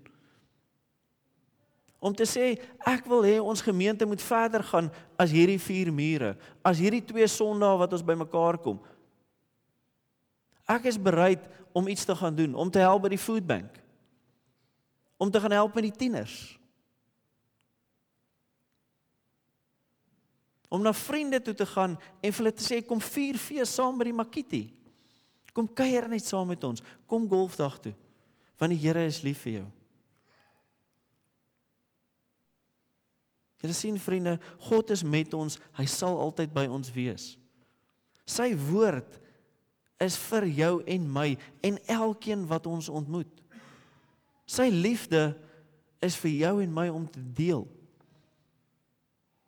Om 1.98 2.14
te 2.14 2.26
sê 2.30 2.52
ek 2.86 3.08
wil 3.10 3.24
hê 3.26 3.38
ons 3.42 3.62
gemeente 3.62 4.06
moet 4.06 4.22
verder 4.22 4.62
gaan 4.62 4.90
as 5.18 5.34
hierdie 5.34 5.58
vier 5.58 5.90
mure, 5.90 6.36
as 6.62 6.78
hierdie 6.78 7.02
twee 7.02 7.26
sondae 7.26 7.78
wat 7.80 7.94
ons 7.96 8.06
bymekaar 8.06 8.60
kom. 8.62 8.78
Ek 10.68 10.86
is 10.90 11.00
bereid 11.00 11.42
om 11.74 11.88
iets 11.88 12.06
te 12.06 12.14
gaan 12.14 12.36
doen, 12.36 12.54
om 12.54 12.70
te 12.70 12.82
help 12.82 13.06
by 13.06 13.14
die 13.14 13.22
foodbank. 13.22 13.80
Om 15.18 15.30
te 15.30 15.40
gaan 15.42 15.56
help 15.56 15.74
met 15.74 15.88
die 15.88 15.96
tieners. 16.06 16.57
Om 20.68 20.82
na 20.82 20.92
vriende 20.92 21.40
toe 21.42 21.54
te 21.54 21.66
gaan 21.66 21.96
en 21.96 22.32
vir 22.32 22.42
hulle 22.42 22.54
te 22.54 22.64
sê 22.64 22.82
kom 22.84 23.00
vier 23.00 23.38
fees 23.40 23.72
saam 23.74 23.96
by 23.98 24.08
die 24.10 24.16
Makiti. 24.16 24.64
Kom 25.56 25.66
kuier 25.66 26.06
net 26.10 26.24
saam 26.24 26.50
met 26.52 26.64
ons. 26.64 26.84
Kom 27.08 27.26
golfdag 27.28 27.78
toe. 27.82 27.94
Want 28.60 28.74
die 28.74 28.80
Here 28.82 29.06
is 29.08 29.22
lief 29.24 29.40
vir 29.46 29.60
jou. 29.60 29.66
Julle 33.58 33.74
sien 33.74 33.96
vriende, 33.98 34.36
God 34.68 34.92
is 34.94 35.02
met 35.02 35.34
ons. 35.34 35.58
Hy 35.74 35.86
sal 35.90 36.18
altyd 36.20 36.52
by 36.54 36.68
ons 36.70 36.92
wees. 36.94 37.32
Sy 38.28 38.52
woord 38.68 39.16
is 40.04 40.14
vir 40.28 40.46
jou 40.60 40.72
en 40.86 41.08
my 41.10 41.32
en 41.66 41.80
elkeen 41.90 42.44
wat 42.50 42.68
ons 42.70 42.90
ontmoet. 42.92 43.32
Sy 44.46 44.68
liefde 44.70 45.32
is 46.04 46.14
vir 46.22 46.36
jou 46.36 46.54
en 46.62 46.76
my 46.76 46.86
om 46.92 47.08
te 47.10 47.22
deel. 47.34 47.66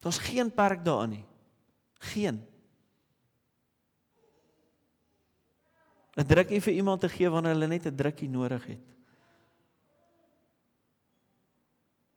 Daar's 0.00 0.18
geen 0.18 0.48
perk 0.54 0.84
daarin 0.84 1.10
nie. 1.10 1.24
Geen. 2.12 2.46
'n 6.16 6.26
drukkie 6.26 6.60
vir 6.60 6.72
iemand 6.72 7.00
te 7.00 7.08
gee 7.08 7.30
wanneer 7.30 7.54
hulle 7.54 7.66
net 7.66 7.86
'n 7.86 7.96
drukkie 7.96 8.28
nodig 8.28 8.66
het. 8.66 8.86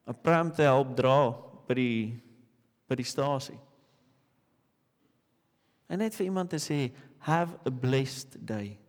'n 0.08 0.22
Pram 0.22 0.52
te 0.52 0.62
help 0.62 0.96
dra 0.96 1.32
by 1.68 1.74
die 1.74 2.24
by 2.88 2.96
die 2.96 3.08
stasie. 3.08 3.60
En 5.88 5.98
net 5.98 6.16
vir 6.16 6.26
iemand 6.26 6.50
te 6.50 6.60
sê 6.60 6.92
have 7.18 7.58
a 7.66 7.70
blessed 7.72 8.38
day. 8.40 8.80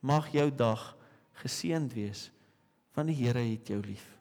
Mag 0.00 0.32
jou 0.32 0.50
dag 0.54 0.96
geseënd 1.32 1.92
wees 1.92 2.30
want 2.94 3.08
die 3.08 3.16
Here 3.16 3.38
het 3.38 3.68
jou 3.68 3.80
lief. 3.80 4.19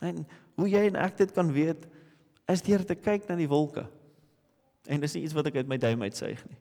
En 0.00 0.26
hoe 0.58 0.68
jy 0.68 0.86
en 0.88 0.96
ek 0.96 1.16
dit 1.18 1.32
kan 1.34 1.52
weet 1.52 1.86
is 2.48 2.62
deur 2.64 2.84
te 2.86 2.94
kyk 2.94 3.28
na 3.28 3.36
die 3.36 3.48
wolke. 3.50 3.84
En 4.88 5.00
dis 5.00 5.14
nie 5.14 5.24
iets 5.26 5.36
wat 5.36 5.50
ek 5.50 5.60
uit 5.60 5.68
my 5.68 5.78
duim 5.80 6.02
uitsuig 6.06 6.40
nie. 6.48 6.58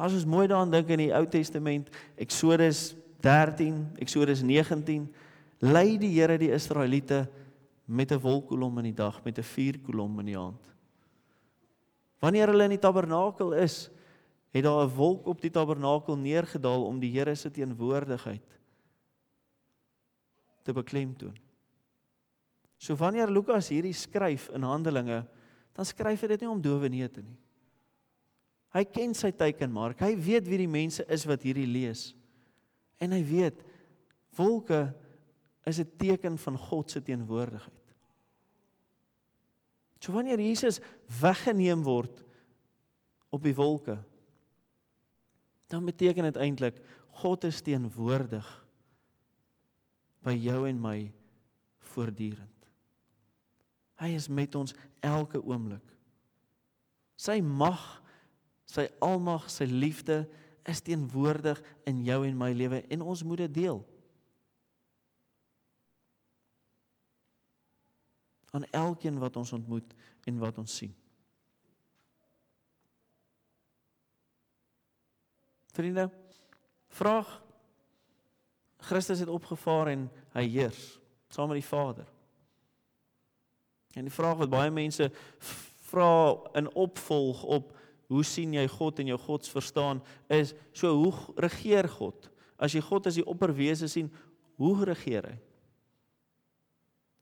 As 0.00 0.14
ons 0.16 0.28
mooi 0.28 0.46
daaraan 0.48 0.72
dink 0.72 0.88
in 0.92 1.04
die 1.06 1.12
Ou 1.16 1.26
Testament, 1.28 1.90
Eksodus 2.20 2.94
13, 3.24 3.82
Eksodus 4.00 4.42
19, 4.44 5.06
lei 5.60 5.98
die 6.00 6.12
Here 6.14 6.38
die 6.40 6.52
Israeliete 6.56 7.26
met 7.84 8.12
'n 8.12 8.20
wolkkolom 8.20 8.78
in 8.78 8.84
die 8.92 8.96
dag, 8.96 9.22
met 9.24 9.38
'n 9.38 9.42
vuurkolom 9.42 10.20
in 10.20 10.26
die 10.26 10.38
aand. 10.38 10.64
Wanneer 12.20 12.48
hulle 12.48 12.64
in 12.64 12.76
die 12.76 12.78
tabernakel 12.78 13.52
is, 13.52 13.90
het 14.52 14.64
daar 14.64 14.86
'n 14.86 14.94
wolk 14.94 15.26
op 15.26 15.40
die 15.40 15.50
tabernakel 15.50 16.16
neergedaal 16.16 16.84
om 16.84 17.00
die 17.00 17.10
Here 17.10 17.34
se 17.34 17.50
teenwoordigheid 17.50 18.58
te 20.62 20.72
beklemtoon. 20.72 21.36
So 22.80 22.96
wanneer 22.96 23.28
Lukas 23.28 23.68
hierdie 23.68 23.94
skryf 23.96 24.48
in 24.56 24.64
Handelinge 24.64 25.20
dan 25.76 25.86
skryf 25.86 26.24
hy 26.24 26.30
dit 26.32 26.42
nie 26.42 26.50
om 26.50 26.62
dowe 26.62 26.88
neute 26.88 27.22
nie. 27.22 27.36
Hy 28.74 28.84
ken 28.86 29.12
sy 29.16 29.32
teikenmark. 29.34 30.00
Hy 30.00 30.14
weet 30.14 30.46
wie 30.48 30.60
die 30.62 30.70
mense 30.70 31.04
is 31.10 31.26
wat 31.28 31.44
hierdie 31.44 31.68
lees. 31.68 32.10
En 33.02 33.12
hy 33.12 33.20
weet 33.26 33.64
wolke 34.38 34.94
is 35.66 35.80
'n 35.80 35.90
teken 35.98 36.38
van 36.38 36.56
God 36.56 36.90
se 36.90 37.02
teenwoordigheid. 37.02 37.94
So 40.00 40.12
wanneer 40.12 40.40
Jesus 40.40 40.80
weggeneem 41.20 41.82
word 41.84 42.24
op 43.30 43.42
die 43.42 43.54
wolke, 43.54 43.98
dan 45.68 45.84
beteken 45.84 46.24
dit 46.24 46.36
eintlik 46.36 46.80
God 47.20 47.44
is 47.44 47.60
teenwoordig 47.60 48.46
by 50.24 50.32
jou 50.32 50.68
en 50.68 50.80
my 50.80 51.12
voortdurend. 51.92 52.49
Hy 54.00 54.14
is 54.16 54.28
met 54.32 54.54
ons 54.56 54.74
elke 55.04 55.42
oomblik. 55.44 55.84
Sy 57.20 57.40
mag, 57.44 57.80
sy 58.64 58.86
almag, 59.04 59.50
sy 59.52 59.68
liefde 59.68 60.22
is 60.68 60.80
teenwoordig 60.84 61.60
in 61.88 62.00
jou 62.06 62.22
en 62.24 62.38
my 62.38 62.52
lewe 62.56 62.80
en 62.88 63.04
ons 63.04 63.24
moet 63.28 63.44
dit 63.44 63.58
deel. 63.62 63.82
aan 68.50 68.64
elkeen 68.64 69.18
wat 69.18 69.36
ons 69.36 69.52
ontmoet 69.52 69.94
en 70.24 70.38
wat 70.38 70.58
ons 70.58 70.76
sien. 70.76 70.94
Vriende, 75.70 76.10
vraag 76.88 77.42
Christus 78.76 79.18
het 79.18 79.28
opgevaar 79.28 79.92
en 79.92 80.08
hy 80.32 80.46
heers 80.48 80.98
saam 81.28 81.52
met 81.52 81.60
die 81.60 81.68
Vader. 81.68 82.08
En 83.94 84.06
die 84.06 84.14
vraag 84.14 84.38
wat 84.42 84.52
baie 84.52 84.70
mense 84.70 85.10
vra 85.90 86.36
in 86.58 86.70
opvolg 86.78 87.42
op 87.42 87.72
hoe 88.10 88.24
sien 88.26 88.54
jy 88.54 88.66
God 88.70 88.98
en 88.98 89.10
jou 89.12 89.18
gods 89.22 89.50
verstaan 89.50 90.02
is 90.30 90.54
so 90.74 90.94
hoe 90.98 91.12
regeer 91.42 91.88
God? 91.88 92.30
As 92.58 92.74
jy 92.74 92.82
God 92.84 93.06
as 93.06 93.18
die 93.18 93.26
opperwese 93.26 93.88
sien, 93.88 94.10
hoe 94.60 94.74
regeer 94.84 95.30
hy? 95.30 95.36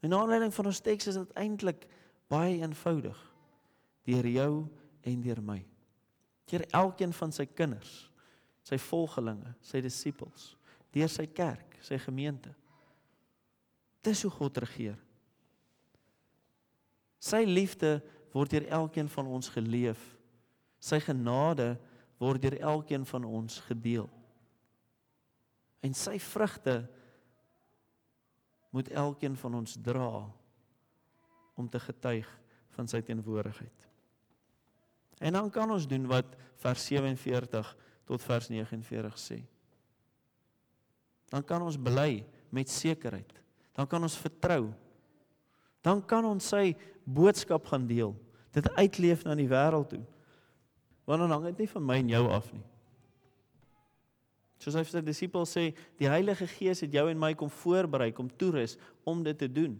En 0.04 0.14
aanleiding 0.14 0.54
van 0.54 0.70
ons 0.70 0.80
teks 0.84 1.10
is 1.10 1.18
dit 1.18 1.34
eintlik 1.38 1.86
baie 2.30 2.60
eenvoudig. 2.60 3.18
Deur 4.08 4.28
jou 4.30 4.52
en 5.08 5.24
deur 5.24 5.42
my. 5.44 5.58
Deur 6.48 6.64
elkeen 6.80 7.12
van 7.12 7.34
sy 7.34 7.44
kinders, 7.46 8.08
sy 8.64 8.78
volgelinge, 8.80 9.52
sy 9.64 9.82
disippels, 9.84 10.54
deur 10.94 11.10
sy 11.12 11.26
kerk, 11.28 11.76
sy 11.84 11.98
gemeente. 12.00 12.54
Dis 14.06 14.22
hoe 14.24 14.32
God 14.32 14.62
regeer. 14.64 14.96
Sy 17.18 17.42
liefde 17.46 17.98
word 18.34 18.52
deur 18.54 18.68
elkeen 18.80 19.08
van 19.10 19.26
ons 19.26 19.50
geleef. 19.52 20.00
Sy 20.78 21.00
genade 21.02 21.74
word 22.22 22.42
deur 22.42 22.58
elkeen 22.60 23.06
van 23.06 23.26
ons 23.26 23.58
gedeel. 23.66 24.08
En 25.82 25.94
sy 25.94 26.18
vrugte 26.22 26.82
moet 28.74 28.90
elkeen 28.90 29.36
van 29.38 29.54
ons 29.62 29.76
dra 29.82 30.26
om 31.58 31.68
te 31.70 31.80
getuig 31.82 32.28
van 32.76 32.90
sy 32.90 33.00
teenwoordigheid. 33.02 33.86
En 35.18 35.34
dan 35.34 35.50
kan 35.50 35.70
ons 35.70 35.86
doen 35.90 36.06
wat 36.10 36.36
vers 36.62 36.84
47 36.86 37.70
tot 38.06 38.22
vers 38.22 38.50
49 38.50 39.18
sê. 39.18 39.38
Dan 41.28 41.44
kan 41.44 41.62
ons 41.62 41.76
bely 41.76 42.22
met 42.54 42.70
sekerheid. 42.70 43.32
Dan 43.76 43.86
kan 43.86 44.02
ons 44.02 44.16
vertrou. 44.18 44.70
Dan 45.84 46.02
kan 46.06 46.26
ons 46.26 46.48
sy 46.50 46.72
boodskap 47.04 47.66
gaan 47.70 47.86
deel. 47.88 48.14
Dit 48.54 48.68
uitleef 48.76 49.24
na 49.24 49.36
die 49.38 49.48
wêreld 49.50 49.92
toe. 49.92 50.02
Want 51.08 51.24
dan 51.24 51.32
hang 51.36 51.46
dit 51.50 51.64
nie 51.64 51.70
van 51.72 51.86
my 51.88 52.00
en 52.02 52.12
jou 52.12 52.24
af 52.36 52.50
nie. 52.52 52.64
Soos 54.58 54.74
hy 54.74 54.82
vir 54.82 54.90
sy 54.96 55.02
disippels 55.06 55.52
sê, 55.54 55.68
die 56.00 56.10
Heilige 56.10 56.48
Gees 56.50 56.82
het 56.82 56.94
jou 56.94 57.04
en 57.06 57.20
my 57.20 57.30
kom 57.38 57.50
voorberei, 57.60 58.10
kom 58.14 58.30
toerus 58.40 58.74
om 59.06 59.22
dit 59.22 59.38
te 59.38 59.46
doen. 59.46 59.76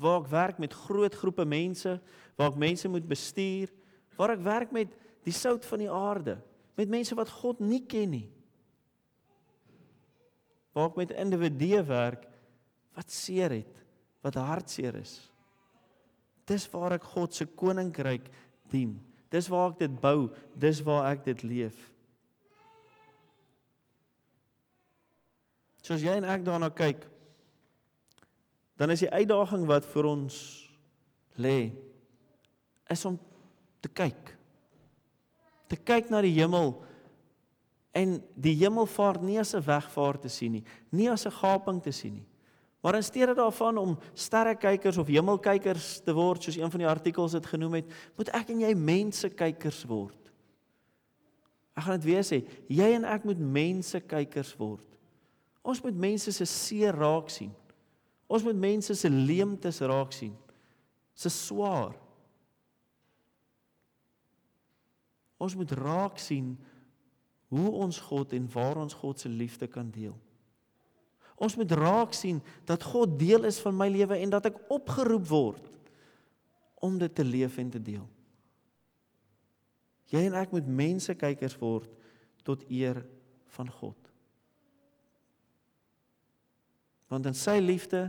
Waar 0.00 0.20
ek 0.20 0.28
werk 0.32 0.60
met 0.60 0.76
groot 0.76 1.16
groepe 1.16 1.46
mense, 1.48 1.96
waar 2.36 2.52
ek 2.52 2.60
mense 2.60 2.90
moet 2.92 3.08
bestuur, 3.08 3.72
waar 4.20 4.34
ek 4.36 4.44
werk 4.44 4.74
met 4.76 4.92
die 5.24 5.34
sout 5.34 5.64
van 5.68 5.82
die 5.82 5.90
aarde, 5.92 6.36
met 6.76 6.92
mense 6.92 7.16
wat 7.16 7.32
God 7.40 7.60
nie 7.64 7.80
ken 7.88 8.12
nie. 8.12 8.26
Waar 10.76 10.92
ek 10.92 11.00
met 11.00 11.16
individue 11.16 11.80
werk 11.88 12.28
wat 12.96 13.12
seer 13.12 13.56
het, 13.62 13.80
wat 14.24 14.34
hartseer 14.34 14.94
is. 15.00 15.18
Dis 16.48 16.66
waar 16.72 16.96
ek 16.98 17.06
God 17.14 17.34
se 17.34 17.46
koninkryk 17.46 18.26
dien. 18.72 18.98
Dis 19.30 19.48
waar 19.48 19.70
ek 19.72 19.78
dit 19.84 19.94
bou, 20.02 20.30
dis 20.58 20.82
waar 20.86 21.12
ek 21.12 21.24
dit 21.28 21.44
leef. 21.46 21.78
Soos 25.86 26.02
jy 26.04 26.18
en 26.18 26.28
ek 26.28 26.44
daarna 26.44 26.68
kyk, 26.74 27.06
dan 28.80 28.92
is 28.92 29.04
die 29.04 29.12
uitdaging 29.12 29.66
wat 29.68 29.86
vir 29.92 30.08
ons 30.08 30.36
lê 31.40 31.72
is 32.90 33.04
om 33.08 33.16
te 33.80 33.90
kyk. 33.92 34.32
Te 35.70 35.78
kyk 35.78 36.10
na 36.10 36.22
die 36.24 36.34
hemel 36.36 36.74
en 37.96 38.18
die 38.34 38.54
hemelvaart 38.60 39.22
nie 39.22 39.38
as 39.40 39.54
'n 39.54 39.66
wegvaart 39.66 40.22
te 40.22 40.28
sien 40.28 40.52
nie, 40.52 40.64
nie 40.90 41.10
as 41.10 41.26
'n 41.26 41.30
gaping 41.30 41.82
te 41.82 41.92
sien 41.92 42.14
nie, 42.14 42.26
Maar 42.80 42.94
in 42.94 43.04
steede 43.04 43.34
daarvan 43.34 43.78
om 43.78 43.98
sterrekykers 44.12 44.96
of 44.96 45.06
hemelkykers 45.06 46.00
te 46.00 46.12
word 46.16 46.42
soos 46.42 46.56
een 46.56 46.70
van 46.70 46.80
die 46.80 46.88
artikels 46.88 47.36
dit 47.36 47.46
genoem 47.46 47.80
het, 47.80 47.90
moet 48.16 48.32
ek 48.36 48.52
en 48.54 48.62
jy 48.64 48.72
mensekykers 48.74 49.82
word. 49.88 50.16
Ek 51.76 51.84
gaan 51.84 52.00
dit 52.00 52.08
weer 52.08 52.24
sê, 52.24 52.40
jy 52.72 52.88
en 52.96 53.04
ek 53.08 53.26
moet 53.28 53.40
mensekykers 53.40 54.54
word. 54.60 54.86
Ons 55.60 55.82
moet 55.84 55.96
mense 55.96 56.32
se 56.32 56.46
seer 56.48 56.96
raak 56.96 57.28
sien. 57.32 57.52
Ons 58.30 58.46
moet 58.46 58.56
mense 58.56 58.94
se 58.96 59.10
leemtes 59.10 59.82
raak 59.84 60.14
sien. 60.16 60.32
Se 61.12 61.28
swaar. 61.28 61.92
Ons 65.40 65.56
moet 65.56 65.72
raak 65.76 66.20
sien 66.20 66.54
hoe 67.50 67.70
ons 67.84 67.98
God 68.08 68.32
en 68.36 68.48
waar 68.52 68.80
ons 68.80 68.94
God 68.94 69.20
se 69.20 69.28
liefde 69.28 69.68
kan 69.68 69.90
deel. 69.92 70.16
Ons 71.40 71.56
moet 71.56 71.72
raak 71.72 72.12
sien 72.16 72.42
dat 72.68 72.84
God 72.84 73.16
deel 73.18 73.46
is 73.48 73.60
van 73.64 73.76
my 73.76 73.88
lewe 73.88 74.18
en 74.20 74.32
dat 74.32 74.50
ek 74.50 74.58
opgeroep 74.68 75.26
word 75.30 75.68
om 76.84 76.98
dit 77.00 77.14
te 77.14 77.24
leef 77.24 77.56
en 77.60 77.70
te 77.72 77.80
deel. 77.80 78.04
Jy 80.10 80.26
en 80.26 80.36
ek 80.40 80.52
moet 80.52 80.68
mense 80.68 81.14
kykers 81.16 81.56
word 81.60 81.88
tot 82.44 82.64
eer 82.68 83.00
van 83.56 83.70
God. 83.80 83.96
Want 87.10 87.26
in 87.30 87.36
sy 87.36 87.56
liefde 87.62 88.08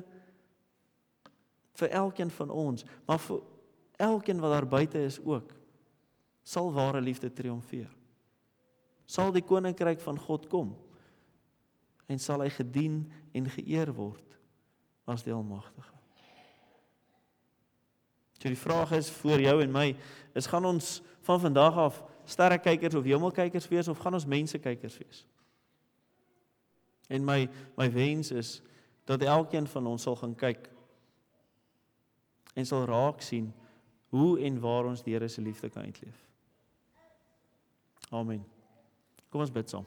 vir 1.80 1.96
elkeen 1.98 2.30
van 2.36 2.52
ons, 2.54 2.86
maar 3.08 3.22
vir 3.24 3.42
elkeen 4.02 4.42
wat 4.44 4.56
daar 4.58 4.70
buite 4.70 5.02
is 5.08 5.18
ook, 5.24 5.56
sal 6.44 6.72
ware 6.74 7.02
liefde 7.02 7.32
triomfeer. 7.34 7.90
Sal 9.06 9.34
die 9.34 9.46
koninkryk 9.46 10.02
van 10.04 10.20
God 10.20 10.48
kom 10.52 10.76
en 12.12 12.20
sal 12.20 12.44
hy 12.44 12.50
gedien 12.52 13.06
en 13.32 13.50
geëer 13.50 13.92
word 13.96 14.38
as 15.10 15.24
die 15.24 15.34
Almagtige. 15.34 15.98
So 18.42 18.50
die 18.50 18.58
vraag 18.58 18.92
is 18.98 19.12
vir 19.22 19.44
jou 19.46 19.60
en 19.62 19.74
my, 19.74 19.92
is 20.34 20.50
gaan 20.50 20.66
ons 20.66 21.00
van 21.28 21.40
vandag 21.44 21.78
af 21.78 22.00
sterrekykers 22.26 22.98
of 22.98 23.06
hemelkykers 23.06 23.68
wees 23.70 23.90
of 23.92 24.00
gaan 24.02 24.18
ons 24.18 24.26
mensekykers 24.26 24.98
wees? 24.98 25.24
En 27.12 27.26
my 27.28 27.46
my 27.78 27.90
wens 27.92 28.32
is 28.32 28.62
dat 29.06 29.22
elkeen 29.22 29.68
van 29.68 29.88
ons 29.88 30.08
sal 30.08 30.16
gaan 30.16 30.36
kyk 30.36 30.70
en 32.56 32.66
sal 32.66 32.86
raak 32.90 33.22
sien 33.22 33.52
hoe 34.12 34.40
en 34.40 34.60
waar 34.60 34.90
ons 34.90 35.04
die 35.04 35.14
Here 35.14 35.28
se 35.28 35.42
liefde 35.42 35.70
kan 35.70 35.84
uitleef. 35.84 36.18
Amen. 38.10 38.44
Kom 39.30 39.42
ons 39.42 39.52
bid 39.52 39.70
saam. 39.70 39.86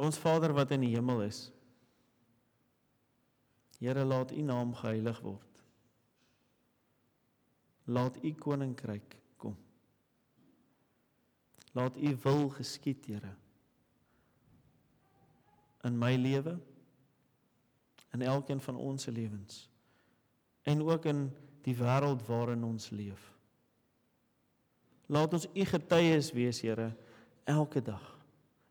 Ons 0.00 0.18
Vader 0.18 0.54
wat 0.56 0.72
in 0.72 0.86
die 0.86 0.94
hemel 0.94 1.26
is. 1.26 1.50
Here 3.80 4.04
laat 4.04 4.32
U 4.32 4.40
naam 4.44 4.72
geheilig 4.76 5.20
word. 5.24 5.62
Laat 7.90 8.16
U 8.24 8.32
koninkryk 8.32 9.16
kom. 9.40 9.56
Laat 11.76 11.96
U 11.96 12.16
wil 12.24 12.48
geskied, 12.56 13.06
Here. 13.06 13.34
In 15.84 15.96
my 15.98 16.14
lewe 16.16 16.58
in 18.12 18.22
elkeen 18.26 18.60
van 18.60 18.76
ons 18.76 19.02
se 19.02 19.12
lewens 19.12 19.68
en 20.62 20.82
ook 20.82 21.04
in 21.04 21.28
die 21.64 21.74
wêreld 21.76 22.26
waarin 22.26 22.64
ons 22.64 22.90
leef. 22.90 23.22
Laat 25.06 25.32
ons 25.32 25.46
U 25.54 25.64
getuies 25.64 26.32
wees, 26.36 26.60
Here, 26.60 26.90
elke 27.44 27.82
dag, 27.82 28.04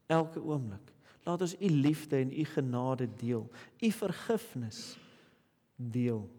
elke 0.05 0.41
oomblik. 0.41 0.93
Laat 1.27 1.41
ons 1.41 1.55
u 1.59 1.69
liefde 1.69 2.17
en 2.17 2.31
u 2.31 2.45
genade 2.45 3.09
deel, 3.19 3.49
u 3.81 3.91
vergifnis 3.91 4.97
deel. 5.75 6.29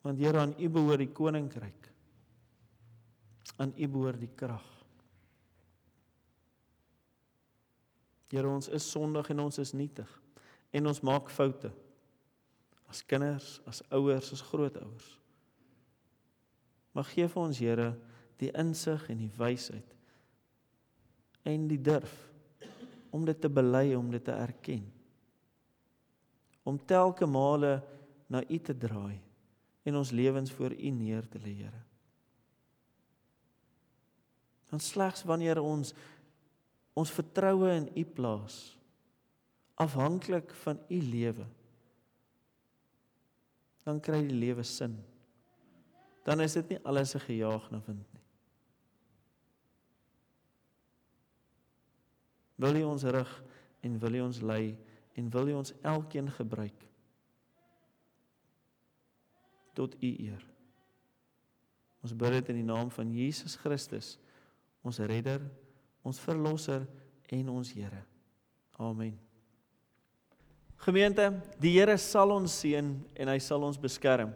Want 0.00 0.18
Here 0.18 0.38
aan 0.38 0.54
u 0.58 0.68
behoort 0.68 0.98
die 0.98 1.12
koninkryk. 1.12 1.90
Aan 3.56 3.72
u 3.76 3.88
behoort 3.88 4.20
die 4.20 4.30
krag. 4.34 4.66
Here 8.30 8.48
ons 8.48 8.68
is 8.68 8.90
sondig 8.90 9.28
en 9.30 9.40
ons 9.40 9.58
is 9.58 9.72
nietig 9.72 10.10
en 10.70 10.86
ons 10.86 11.00
maak 11.00 11.30
foute. 11.30 11.70
As 12.90 13.02
kinders, 13.06 13.60
as 13.66 13.82
ouers, 13.90 14.32
as 14.32 14.42
grootouers. 14.42 15.06
Maar 16.92 17.06
gee 17.10 17.28
vir 17.28 17.42
ons 17.42 17.58
Here 17.58 17.90
die 18.40 18.52
insig 18.52 19.08
en 19.10 19.22
die 19.22 19.32
wysheid 19.38 19.94
en 21.46 21.68
die 21.70 21.80
durf 21.80 22.25
om 23.16 23.24
dit 23.24 23.40
te 23.40 23.48
bely, 23.48 23.94
om 23.96 24.10
dit 24.12 24.24
te 24.24 24.34
erken. 24.34 24.84
Om 26.66 26.78
telke 26.84 27.26
male 27.26 27.78
na 28.28 28.42
U 28.44 28.58
te 28.58 28.74
draai 28.76 29.16
en 29.86 29.96
ons 29.96 30.10
lewens 30.10 30.52
voor 30.52 30.74
U 30.74 30.90
neer 30.90 31.28
te 31.30 31.38
lê, 31.38 31.54
Here. 31.62 31.82
Dan 34.66 34.82
slegs 34.82 35.22
wanneer 35.24 35.62
ons 35.62 35.94
ons 36.96 37.12
vertroue 37.12 37.68
in 37.76 37.90
U 37.92 38.04
plaas, 38.16 38.54
afhanklik 39.76 40.54
van 40.64 40.80
U 40.88 41.00
lewe, 41.04 41.44
dan 43.84 44.00
kry 44.02 44.22
die 44.24 44.38
lewe 44.40 44.64
sin. 44.66 44.96
Dan 46.26 46.40
is 46.42 46.56
dit 46.56 46.72
nie 46.72 46.80
alles 46.82 47.14
'n 47.14 47.22
gejaag 47.28 47.70
na 47.70 47.82
wind 47.86 48.06
nie. 48.12 48.15
Wil 52.56 52.80
U 52.80 52.82
ons 52.92 53.04
rig 53.04 53.32
en 53.84 53.98
wil 54.00 54.18
U 54.18 54.20
ons 54.26 54.40
lei 54.40 54.76
en 55.16 55.30
wil 55.32 55.52
U 55.52 55.58
ons 55.60 55.72
elkeen 55.82 56.30
gebruik 56.32 56.84
tot 59.76 59.92
U 60.00 60.08
eer. 60.08 60.40
Ons 62.00 62.14
bid 62.16 62.38
dit 62.38 62.52
in 62.54 62.62
die 62.62 62.68
naam 62.68 62.88
van 62.94 63.10
Jesus 63.12 63.58
Christus, 63.60 64.14
ons 64.86 65.00
redder, 65.02 65.42
ons 66.06 66.20
verlosser 66.22 66.86
en 67.34 67.48
ons 67.52 67.72
Here. 67.74 68.04
Amen. 68.78 69.16
Gemeente, 70.86 71.28
die 71.60 71.74
Here 71.74 71.96
sal 72.00 72.32
ons 72.34 72.54
seën 72.62 72.92
en 72.94 73.32
hy 73.32 73.38
sal 73.42 73.64
ons 73.66 73.80
beskerm. 73.80 74.32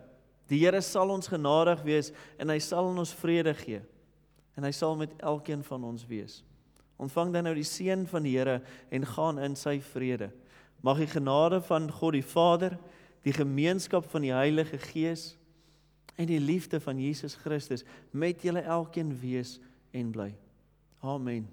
Die 0.51 0.59
Here 0.65 0.81
sal 0.83 1.13
ons 1.15 1.31
genadig 1.31 1.85
wees 1.87 2.11
en 2.41 2.51
hy 2.51 2.59
sal 2.65 2.91
ons 2.91 3.15
vrede 3.21 3.55
gee. 3.63 3.81
En 4.59 4.67
hy 4.67 4.73
sal 4.75 4.97
met 4.99 5.13
elkeen 5.23 5.63
van 5.65 5.85
ons 5.93 6.03
wees. 6.11 6.41
Ontvang 7.01 7.33
dan 7.33 7.49
nou 7.49 7.55
die 7.57 7.67
seën 7.67 8.05
van 8.11 8.27
die 8.27 8.37
Here 8.37 8.61
en 8.93 9.07
gaan 9.09 9.41
in 9.41 9.57
sy 9.57 9.79
vrede. 9.93 10.31
Mag 10.85 11.01
die 11.01 11.11
genade 11.11 11.61
van 11.65 11.89
God 11.93 12.17
die 12.17 12.25
Vader, 12.25 12.77
die 13.25 13.37
gemeenskap 13.37 14.07
van 14.13 14.25
die 14.25 14.35
Heilige 14.35 14.81
Gees 14.91 15.35
en 16.21 16.29
die 16.29 16.41
liefde 16.41 16.81
van 16.81 17.01
Jesus 17.01 17.37
Christus 17.41 17.85
met 18.13 18.45
julle 18.45 18.65
elkeen 18.65 19.15
wees 19.21 19.59
en 19.97 20.13
bly. 20.13 20.33
Amen. 21.01 21.49